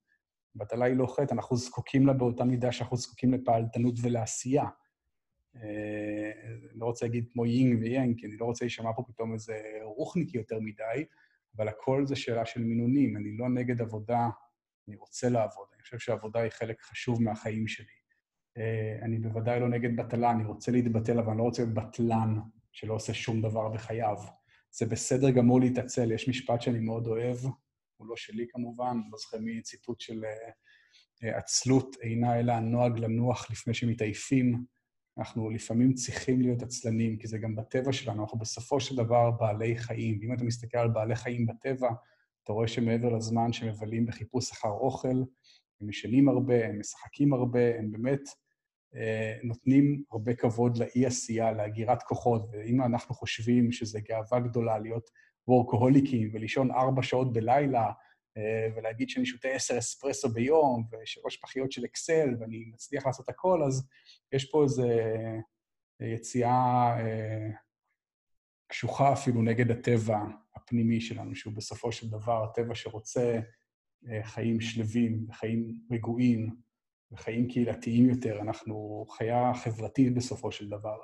[0.55, 4.65] בטלה היא לא חטא, אנחנו זקוקים לה באותה מידה שאנחנו זקוקים לפעלתנות ולעשייה.
[5.55, 6.31] אה,
[6.73, 10.37] לא רוצה להגיד כמו יינג ויאנג, כי אני לא רוצה להישמע פה פתאום איזה רוחניקי
[10.37, 11.05] יותר מדי,
[11.57, 13.17] אבל הכל זה שאלה של מינונים.
[13.17, 14.29] אני לא נגד עבודה,
[14.87, 15.67] אני רוצה לעבוד.
[15.73, 18.04] אני חושב שעבודה היא חלק חשוב מהחיים שלי.
[18.57, 22.39] אה, אני בוודאי לא נגד בטלה, אני רוצה להתבטל, אבל אני לא רוצה להיות בטלן
[22.71, 24.17] שלא עושה שום דבר בחייו.
[24.71, 26.11] זה בסדר גמור להתעצל.
[26.11, 27.37] יש משפט שאני מאוד אוהב,
[27.97, 30.49] הוא לא שלי כמובן, לא זוכר מי ציטוט של אה,
[31.23, 34.65] אה, עצלות אינה אלא הנוהג לנוח לפני שמתעייפים.
[35.17, 39.77] אנחנו לפעמים צריכים להיות עצלנים, כי זה גם בטבע שלנו, אנחנו בסופו של דבר בעלי
[39.77, 40.19] חיים.
[40.21, 41.89] ואם אתה מסתכל על בעלי חיים בטבע,
[42.43, 45.23] אתה רואה שמעבר לזמן שהם מבלים בחיפוש אחר אוכל,
[45.81, 48.21] הם ישנים הרבה, הם משחקים הרבה, הם באמת
[49.43, 55.09] נותנים הרבה כבוד לאי-עשייה, להגירת כוחות, ואם אנחנו חושבים שזו גאווה גדולה להיות
[55.47, 57.91] וורקוהוליקים ולישון ארבע שעות בלילה,
[58.37, 63.63] אה, ולהגיד שאני שותה עשר אספרסו ביום ושלוש פחיות של אקסל ואני מצליח לעשות הכל,
[63.63, 63.87] אז
[64.31, 64.87] יש פה איזו
[65.99, 67.49] יציאה אה,
[68.67, 70.19] קשוחה אפילו נגד הטבע
[70.55, 73.39] הפנימי שלנו, שהוא בסופו של דבר הטבע שרוצה
[74.09, 76.55] אה, חיים שלווים, חיים רגועים
[77.15, 78.41] וחיים קהילתיים יותר.
[78.41, 80.97] אנחנו חיה חברתית בסופו של דבר.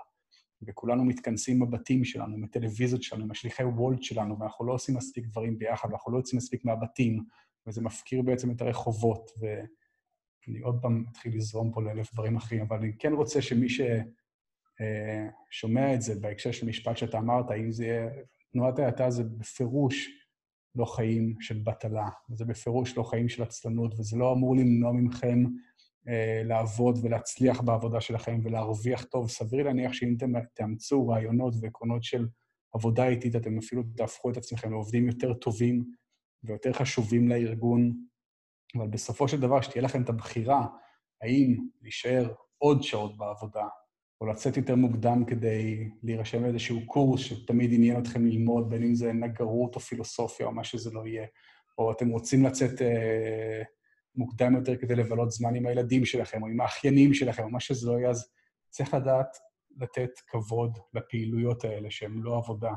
[0.68, 5.26] וכולנו מתכנסים בבתים שלנו, עם הטלוויזיות שלנו, עם השליחי וולט שלנו, ואנחנו לא עושים מספיק
[5.26, 7.24] דברים ביחד, ואנחנו לא יוצאים מספיק מהבתים,
[7.68, 12.78] וזה מפקיר בעצם את הרחובות, ואני עוד פעם אתחיל לזרום פה לאלף דברים אחרים, אבל
[12.78, 13.92] אני כן רוצה שמי ששומע
[15.82, 18.10] אה, את זה בהקשר של משפט שאתה אמרת, אם זה יהיה...
[18.52, 20.10] תנועת ההאטה זה בפירוש
[20.76, 25.44] לא חיים של בטלה, זה בפירוש לא חיים של עצלנות, וזה לא אמור למנוע מכם
[26.44, 29.30] לעבוד ולהצליח בעבודה שלכם ולהרוויח טוב.
[29.30, 32.28] סביר להניח שאם אתם תאמצו רעיונות ועקרונות של
[32.74, 35.86] עבודה איטית, אתם אפילו תהפכו את עצמכם לעובדים יותר טובים
[36.44, 37.94] ויותר חשובים לארגון,
[38.76, 40.68] אבל בסופו של דבר, שתהיה לכם את הבחירה
[41.22, 43.68] האם להישאר עוד שעות בעבודה,
[44.22, 49.14] או לצאת יותר מוקדם כדי להירשם לאיזשהו קורס שתמיד עניין אתכם ללמוד, בין אם זה
[49.14, 51.26] נגרות או פילוסופיה או מה שזה לא יהיה,
[51.78, 52.82] או אתם רוצים לצאת...
[52.82, 53.62] אה,
[54.16, 57.88] מוקדם יותר כדי לבלות זמן עם הילדים שלכם, או עם האחיינים שלכם, או מה שזה
[57.88, 58.32] לא יהיה, אז
[58.70, 59.38] צריך לדעת
[59.78, 62.72] לתת כבוד לפעילויות האלה, שהן לא עבודה.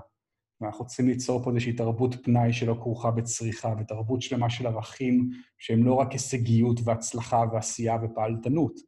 [0.61, 5.85] ואנחנו צריכים ליצור פה איזושהי תרבות פנאי שלא כרוכה בצריכה, ותרבות שלמה של ערכים שהם
[5.85, 8.81] לא רק הישגיות והצלחה ועשייה ופעלתנות.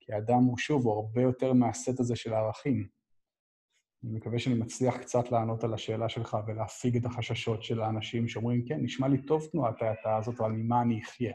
[0.00, 2.86] כי האדם הוא, שוב, הוא הרבה יותר מהסט הזה של הערכים.
[4.04, 8.62] אני מקווה שאני מצליח קצת לענות על השאלה שלך ולהפיג את החששות של האנשים שאומרים,
[8.68, 11.32] כן, נשמע לי טוב תנועת ההאטה הזאת, אבל ממה אני אחיה?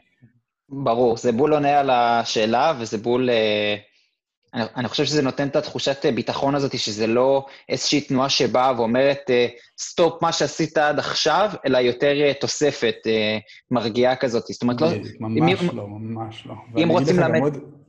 [0.68, 3.30] ברור, זה בול עונה על השאלה, וזה בול...
[3.30, 3.76] אה,
[4.54, 9.30] אני, אני חושב שזה נותן את התחושת ביטחון הזאת, שזה לא איזושהי תנועה שבאה ואומרת,
[9.30, 9.46] אה,
[9.78, 12.96] stop מה שעשית עד עכשיו, אלא יותר אה, תוספת
[13.70, 14.46] מרגיעה כזאת.
[14.46, 14.88] זאת אומרת, לא...
[15.20, 16.54] ממש אם, לא, ממש לא.
[16.82, 17.40] אם רוצים ללמד...
[17.40, 17.81] עוד...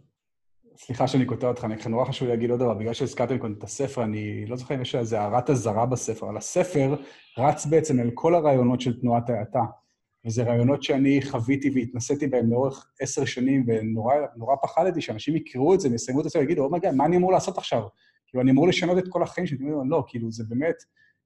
[0.85, 4.03] סליחה שאני קוטע אותך, אני נורא חשוב להגיד עוד דבר, בגלל שהזכרתם קודם את הספר,
[4.03, 6.95] אני לא זוכר אם יש איזה הערת אזהרה בספר, אבל הספר
[7.37, 9.63] רץ בעצם אל כל הרעיונות של תנועת ההאטה.
[10.25, 15.89] וזה רעיונות שאני חוויתי והתנסיתי בהם לאורך עשר שנים, ונורא פחדתי שאנשים יקראו את זה
[15.91, 17.83] ויסיימו את זה ויגידו, oh my God, מה אני אמור לעשות עכשיו?
[18.27, 19.57] כאילו, אני אמור לשנות את כל החיים שלי.
[19.89, 20.75] לא, כאילו, זה באמת,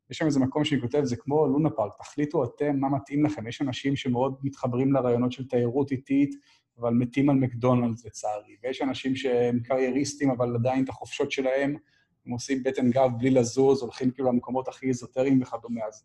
[0.10, 3.47] יש שם איזה מקום שאני כותב, זה כמו לונה פארק, תחליטו אתם מה מתאים לכם.
[3.47, 6.36] יש אנשים שמאוד מתחברים לרעיונות של תיירות איטית,
[6.80, 8.55] אבל מתים על מקדונלדס לצערי.
[8.63, 11.75] ויש אנשים שהם קרייריסטים, אבל עדיין את החופשות שלהם,
[12.25, 15.82] הם עושים בטן גב בלי לזוז, הולכים כאילו למקומות הכי איזוטריים וכדומה.
[15.88, 16.03] אז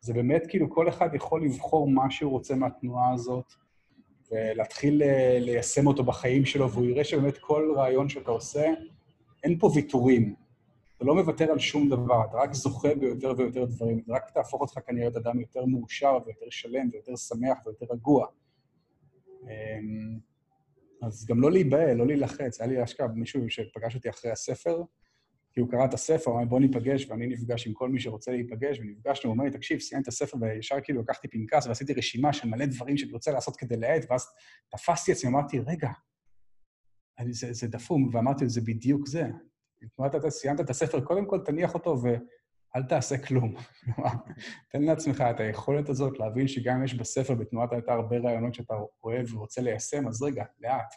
[0.00, 3.52] זה באמת כאילו כל אחד יכול לבחור מה שהוא רוצה מהתנועה הזאת,
[4.30, 8.72] ולהתחיל אה, ליישם אותו בחיים שלו, והוא יראה שבאמת כל רעיון שאתה עושה,
[9.44, 10.34] אין פה ויתורים.
[10.96, 14.00] אתה לא מוותר על שום דבר, אתה רק זוכה ביותר ויותר דברים.
[14.08, 18.26] רק תהפוך אותך כנראה אדם יותר מאושר ויותר שלם ויותר שמח ויותר רגוע.
[19.42, 20.18] אמ,
[21.02, 22.60] אז גם לא להיבהל, לא להילחץ.
[22.60, 24.82] היה לי אשכרה מישהו שפגש אותי אחרי הספר,
[25.52, 28.78] כי הוא קרא את הספר, אמר, בוא ניפגש, ואני נפגש עם כל מי שרוצה להיפגש,
[28.78, 32.48] ונפגשנו, הוא אומר לי, תקשיב, סיימתי את הספר, וישר כאילו לקחתי פנקס ועשיתי רשימה של
[32.48, 34.26] מלא דברים שאני רוצה לעשות כדי להאט, ואז
[34.70, 35.90] תפסתי עצמי, אמרתי, רגע,
[37.18, 39.24] אני, זה, זה דפום, ואמרתי, זה בדיוק זה.
[40.06, 41.96] אתה סיימת את הספר, קודם כל תניח אותו
[42.74, 43.54] ואל תעשה כלום.
[44.72, 49.34] תן לעצמך את היכולת הזאת להבין שגם יש בספר, בתנועת הייתה הרבה רעיונות שאתה אוהב
[49.34, 50.94] ורוצה ליישם, אז רגע, לאט.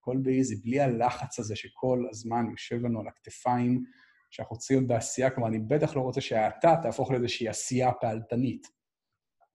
[0.00, 3.84] הכל באיזי, בלי הלחץ הזה שכל הזמן יושב לנו על הכתפיים,
[4.30, 8.66] שאנחנו רוצים להיות בעשייה, כלומר, אני בטח לא רוצה שהאתה תהפוך לאיזושהי עשייה פעלתנית.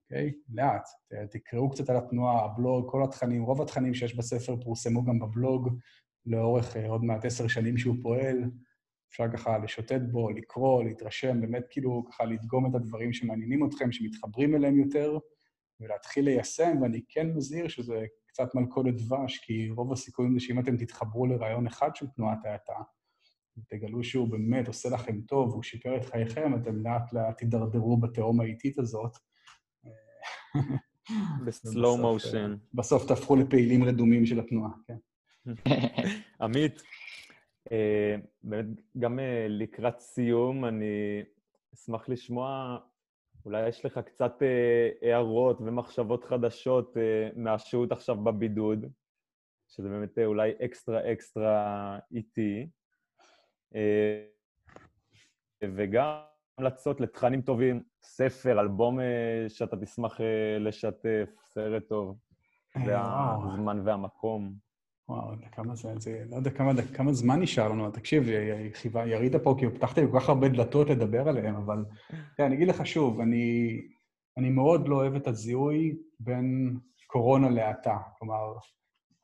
[0.04, 0.30] אוקיי?
[0.30, 0.32] Okay?
[0.48, 0.88] לאט.
[1.30, 5.78] תקראו קצת על התנועה, הבלוג, כל התכנים, רוב התכנים שיש בספר פורסמו גם בבלוג
[6.26, 8.44] לאורך uh, עוד מעט עשר שנים שהוא פועל.
[9.14, 14.54] אפשר ככה לשוטט בו, לקרוא, להתרשם, באמת כאילו ככה לדגום את הדברים שמעניינים אתכם, שמתחברים
[14.54, 15.18] אליהם יותר,
[15.80, 20.76] ולהתחיל ליישם, ואני כן מזהיר שזה קצת מלכודת דבש, כי רוב הסיכויים זה שאם אתם
[20.76, 22.82] תתחברו לרעיון אחד של תנועת האטה,
[23.58, 28.40] ותגלו שהוא באמת עושה לכם טוב, והוא שיפר את חייכם, אתם לאט לאט תידרדרו בתהום
[28.40, 29.16] האיטית הזאת.
[31.46, 32.50] בסלואו מושן.
[32.50, 34.96] אה, בסוף תהפכו לפעילים רדומים של התנועה, כן.
[36.40, 36.82] עמית,
[38.42, 38.66] באמת,
[38.98, 41.22] גם אה, לקראת סיום, אני
[41.74, 42.78] אשמח לשמוע
[43.44, 48.86] אולי יש לך קצת אה, הערות ומחשבות חדשות אה, מהשהות עכשיו בבידוד,
[49.68, 52.68] שזה באמת אה, אולי אקסטרה אקסטרה איטי,
[53.74, 54.24] אה,
[55.62, 56.20] וגם
[56.58, 62.18] המלצות לתכנים טובים, ספר, אלבום אה, שאתה תשמח אה, לשתף, סרט טוב,
[62.84, 64.63] זה הזמן והמקום.
[65.08, 67.90] וואו, כמה זה, זה, לא יודע כמה, כמה זמן נשאר לנו.
[67.90, 68.28] תקשיב,
[69.06, 71.84] ירידה פה, כי פתחת לי כל כך הרבה דלתות לדבר עליהן, אבל
[72.36, 73.80] כן, אני אגיד לך שוב, אני,
[74.36, 77.98] אני מאוד לא אוהב את הזיהוי בין קורונה להאטה.
[78.18, 78.52] כלומר,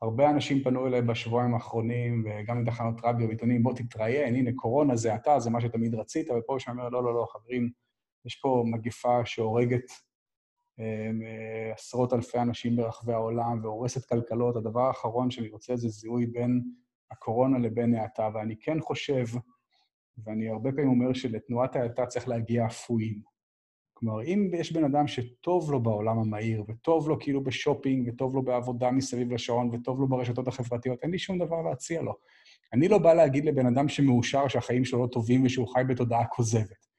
[0.01, 5.13] הרבה אנשים פנו אליי בשבועיים האחרונים, וגם מתחנות רדיו ועיתונים, בוא תתראיין, הנה, קורונה זה
[5.13, 7.69] האטה, זה מה שתמיד רצית, ופה יש אומר, לא, לא, לא, חברים,
[8.25, 9.95] יש פה מגפה שהורגת אה,
[11.73, 16.61] עשרות אלפי אנשים ברחבי העולם והורסת כלכלות, הדבר האחרון שאני רוצה זה זיהוי בין
[17.11, 18.29] הקורונה לבין האטה.
[18.33, 19.25] ואני כן חושב,
[20.25, 23.21] ואני הרבה פעמים אומר שלתנועת האטה צריך להגיע אפויים.
[23.93, 28.41] כלומר, אם יש בן אדם שטוב לו בעולם המהיר, וטוב לו כאילו בשופינג, וטוב לו
[28.41, 32.13] בעבודה מסביב לשעון, וטוב לו ברשתות החברתיות, אין לי שום דבר להציע לו.
[32.73, 36.90] אני לא בא להגיד לבן אדם שמאושר שהחיים שלו לא טובים ושהוא חי בתודעה כוזבת.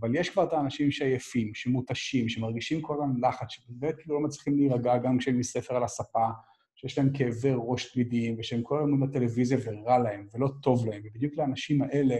[0.00, 4.98] אבל יש כבר את האנשים שעייפים, שמותשים, שמרגישים כל הזמן לחץ, שבאמת לא מצליחים להירגע
[4.98, 6.26] גם כשהם מספר על הספה,
[6.74, 11.02] שיש להם כאבי ראש תמידיים, ושהם כל הזמן בטלוויזיה ורע להם, ולא טוב להם.
[11.04, 12.16] ובדיוק לאנשים האלה,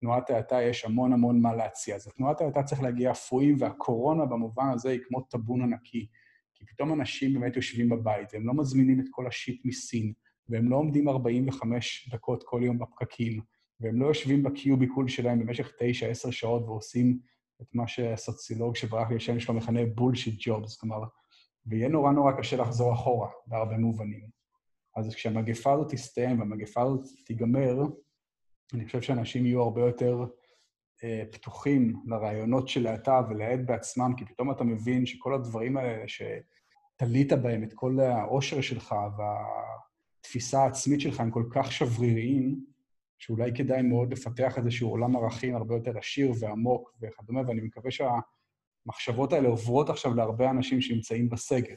[0.00, 1.96] תנועת האטה יש המון המון מה להציע.
[1.96, 6.06] אז תנועת האטה צריך להגיע אפויים, והקורונה במובן הזה היא כמו טאבון ענקי.
[6.54, 10.12] כי פתאום אנשים באמת יושבים בבית, והם לא מזמינים את כל השיט מסין,
[10.48, 13.40] והם לא עומדים 45 דקות כל יום בפקקים,
[13.80, 17.18] והם לא יושבים בקיוביקול שלהם במשך תשע, עשר שעות ועושים
[17.62, 20.98] את מה שהסוציולוג שברח לי השם שלו מכנה בולשיט ג'ובס, כלומר,
[21.66, 24.28] ויהיה נורא נורא קשה לחזור אחורה בהרבה מובנים.
[24.96, 27.76] אז כשהמגפה הזאת תסתיים והמגפה הזאת תיגמר,
[28.74, 30.24] אני חושב שאנשים יהיו הרבה יותר
[31.04, 37.32] אה, פתוחים לרעיונות של האטה ולעד בעצמם, כי פתאום אתה מבין שכל הדברים האלה שתלית
[37.32, 42.64] בהם את כל העושר שלך והתפיסה העצמית שלך הם כל כך שבריריים,
[43.18, 49.32] שאולי כדאי מאוד לפתח איזשהו עולם ערכים הרבה יותר עשיר ועמוק וכדומה, ואני מקווה שהמחשבות
[49.32, 51.74] האלה עוברות עכשיו להרבה אנשים שנמצאים בסגר.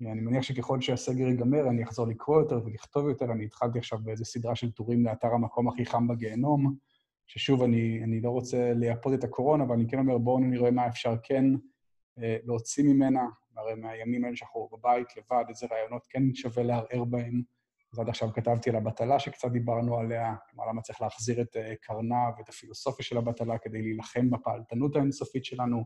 [0.00, 3.32] אני מניח שככל שהסגר ייגמר, אני אחזור לקרוא יותר ולכתוב יותר.
[3.32, 6.76] אני התחלתי עכשיו באיזו סדרה של טורים לאתר המקום הכי חם בגיהנום,
[7.26, 10.86] ששוב, אני, אני לא רוצה לייפות את הקורונה, אבל אני כן אומר, בואו נראה מה
[10.86, 11.44] אפשר כן
[12.18, 13.26] אה, להוציא ממנה.
[13.56, 17.42] הרי מהימים האלה שאנחנו בבית לבד, איזה רעיונות כן שווה לערער בהם.
[17.94, 21.74] אז עד עכשיו כתבתי על הבטלה שקצת דיברנו עליה, כלומר, למה צריך להחזיר את אה,
[21.80, 25.84] קרנה ואת הפילוסופיה של הבטלה כדי להילחם בפעלתנות האינסופית שלנו,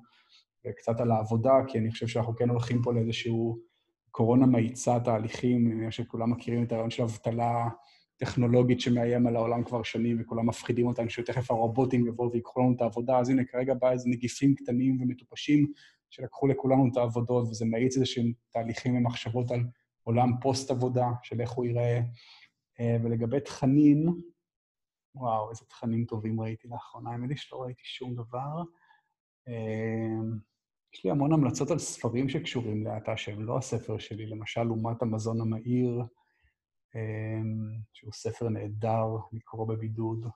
[0.67, 3.69] וקצת על העבודה, כי אני חושב שאנחנו כן הולכים פה לאיזשהו...
[4.11, 7.69] קורונה מאיצה תהליכים, אני חושב שכולם מכירים את הרעיון של אבטלה
[8.17, 12.81] טכנולוגית שמאיים על העולם כבר שנים, וכולם מפחידים אותנו שתכף הרובוטים יבואו ויקחו לנו את
[12.81, 15.67] העבודה, אז הנה, כרגע בא איזה נגיפים קטנים ומטופשים
[16.11, 19.61] שלקחו לכולנו את העבודות, וזה מאיץ איזה שהם תהליכים ומחשבות על
[20.09, 22.01] עולם פוסט-עבודה, של איך הוא ייראה.
[22.81, 24.23] אה, ולגבי תכנים,
[25.15, 28.63] וואו, איזה תכנים טובים ראיתי לאחרונה, האמת היא שלא ראיתי שום דבר.
[29.49, 30.39] אה,
[30.95, 35.41] יש לי המון המלצות על ספרים שקשורים להאטה שהם לא הספר שלי, למשל אומת המזון
[35.41, 36.03] המהיר,
[36.95, 40.27] אמ, שהוא ספר נהדר לקרוא בבידוד.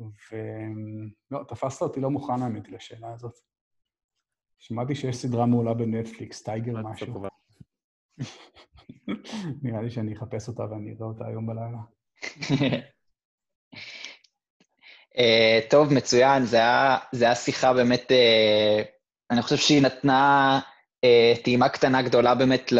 [0.00, 3.34] ולא, תפסת אותי לא מוכן האמת לשאלה הזאת.
[4.58, 7.22] שמעתי שיש סדרה מעולה בנטפליקס, טייגר משהו.
[9.62, 11.78] נראה לי שאני אחפש אותה ואני אראה אותה היום בלילה.
[15.18, 16.56] אה, טוב, מצוין, זה
[17.12, 18.82] היה שיחה באמת אה,
[19.30, 20.60] אני חושב שהיא נתנה
[21.04, 22.72] אה, טעימה קטנה גדולה באמת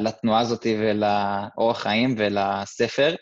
[0.00, 3.14] לתנועה הזאת ולאורח חיים ולספר.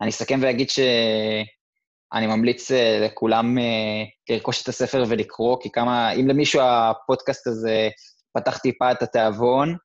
[0.00, 6.28] אני אסכם ואגיד שאני ממליץ אה, לכולם אה, לרכוש את הספר ולקרוא, כי כמה, אם
[6.28, 7.88] למישהו הפודקאסט הזה
[8.32, 9.76] פתח טיפה את התיאבון,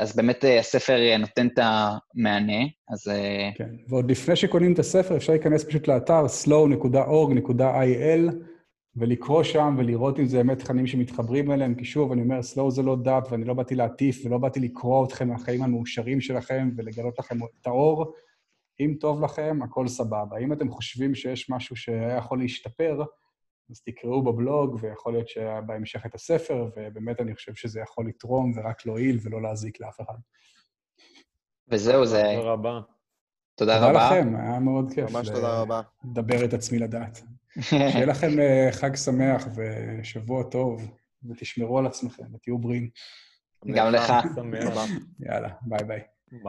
[0.00, 3.08] אז באמת אה, הספר נותן את המענה, אז...
[3.08, 8.34] אה, כן, ועוד לפני שקונים את הספר, אפשר להיכנס פשוט לאתר slow.org.il,
[8.96, 12.82] ולקרוא שם ולראות אם זה באמת תכנים שמתחברים אליהם, כי שוב, אני אומר, סלואו זה
[12.82, 17.38] לא דת, ואני לא באתי להטיף ולא באתי לקרוא אתכם מהחיים המאושרים שלכם ולגלות לכם
[17.60, 18.12] את האור.
[18.80, 20.38] אם טוב לכם, הכל סבבה.
[20.40, 23.02] אם אתם חושבים שיש משהו שהיה יכול להשתפר,
[23.70, 28.86] אז תקראו בבלוג, ויכול להיות שבהמשך את הספר, ובאמת אני חושב שזה יכול לתרום ורק
[28.86, 30.18] להועיל ולא להזיק לאף אחד.
[31.68, 32.22] וזהו, זה...
[32.36, 32.80] תודה רבה.
[33.54, 33.86] תודה רבה.
[33.92, 35.10] תודה לכם, היה מאוד כיף.
[35.10, 35.80] ממש תודה רבה.
[36.04, 37.22] לדבר את עצמי לדעת.
[37.60, 40.98] שיהיה לכם אה, חג שמח ושבוע טוב,
[41.30, 42.90] ותשמרו על עצמכם ותהיו בריאים.
[43.74, 44.12] גם לך.
[45.20, 46.00] יאללה, ביי ביי.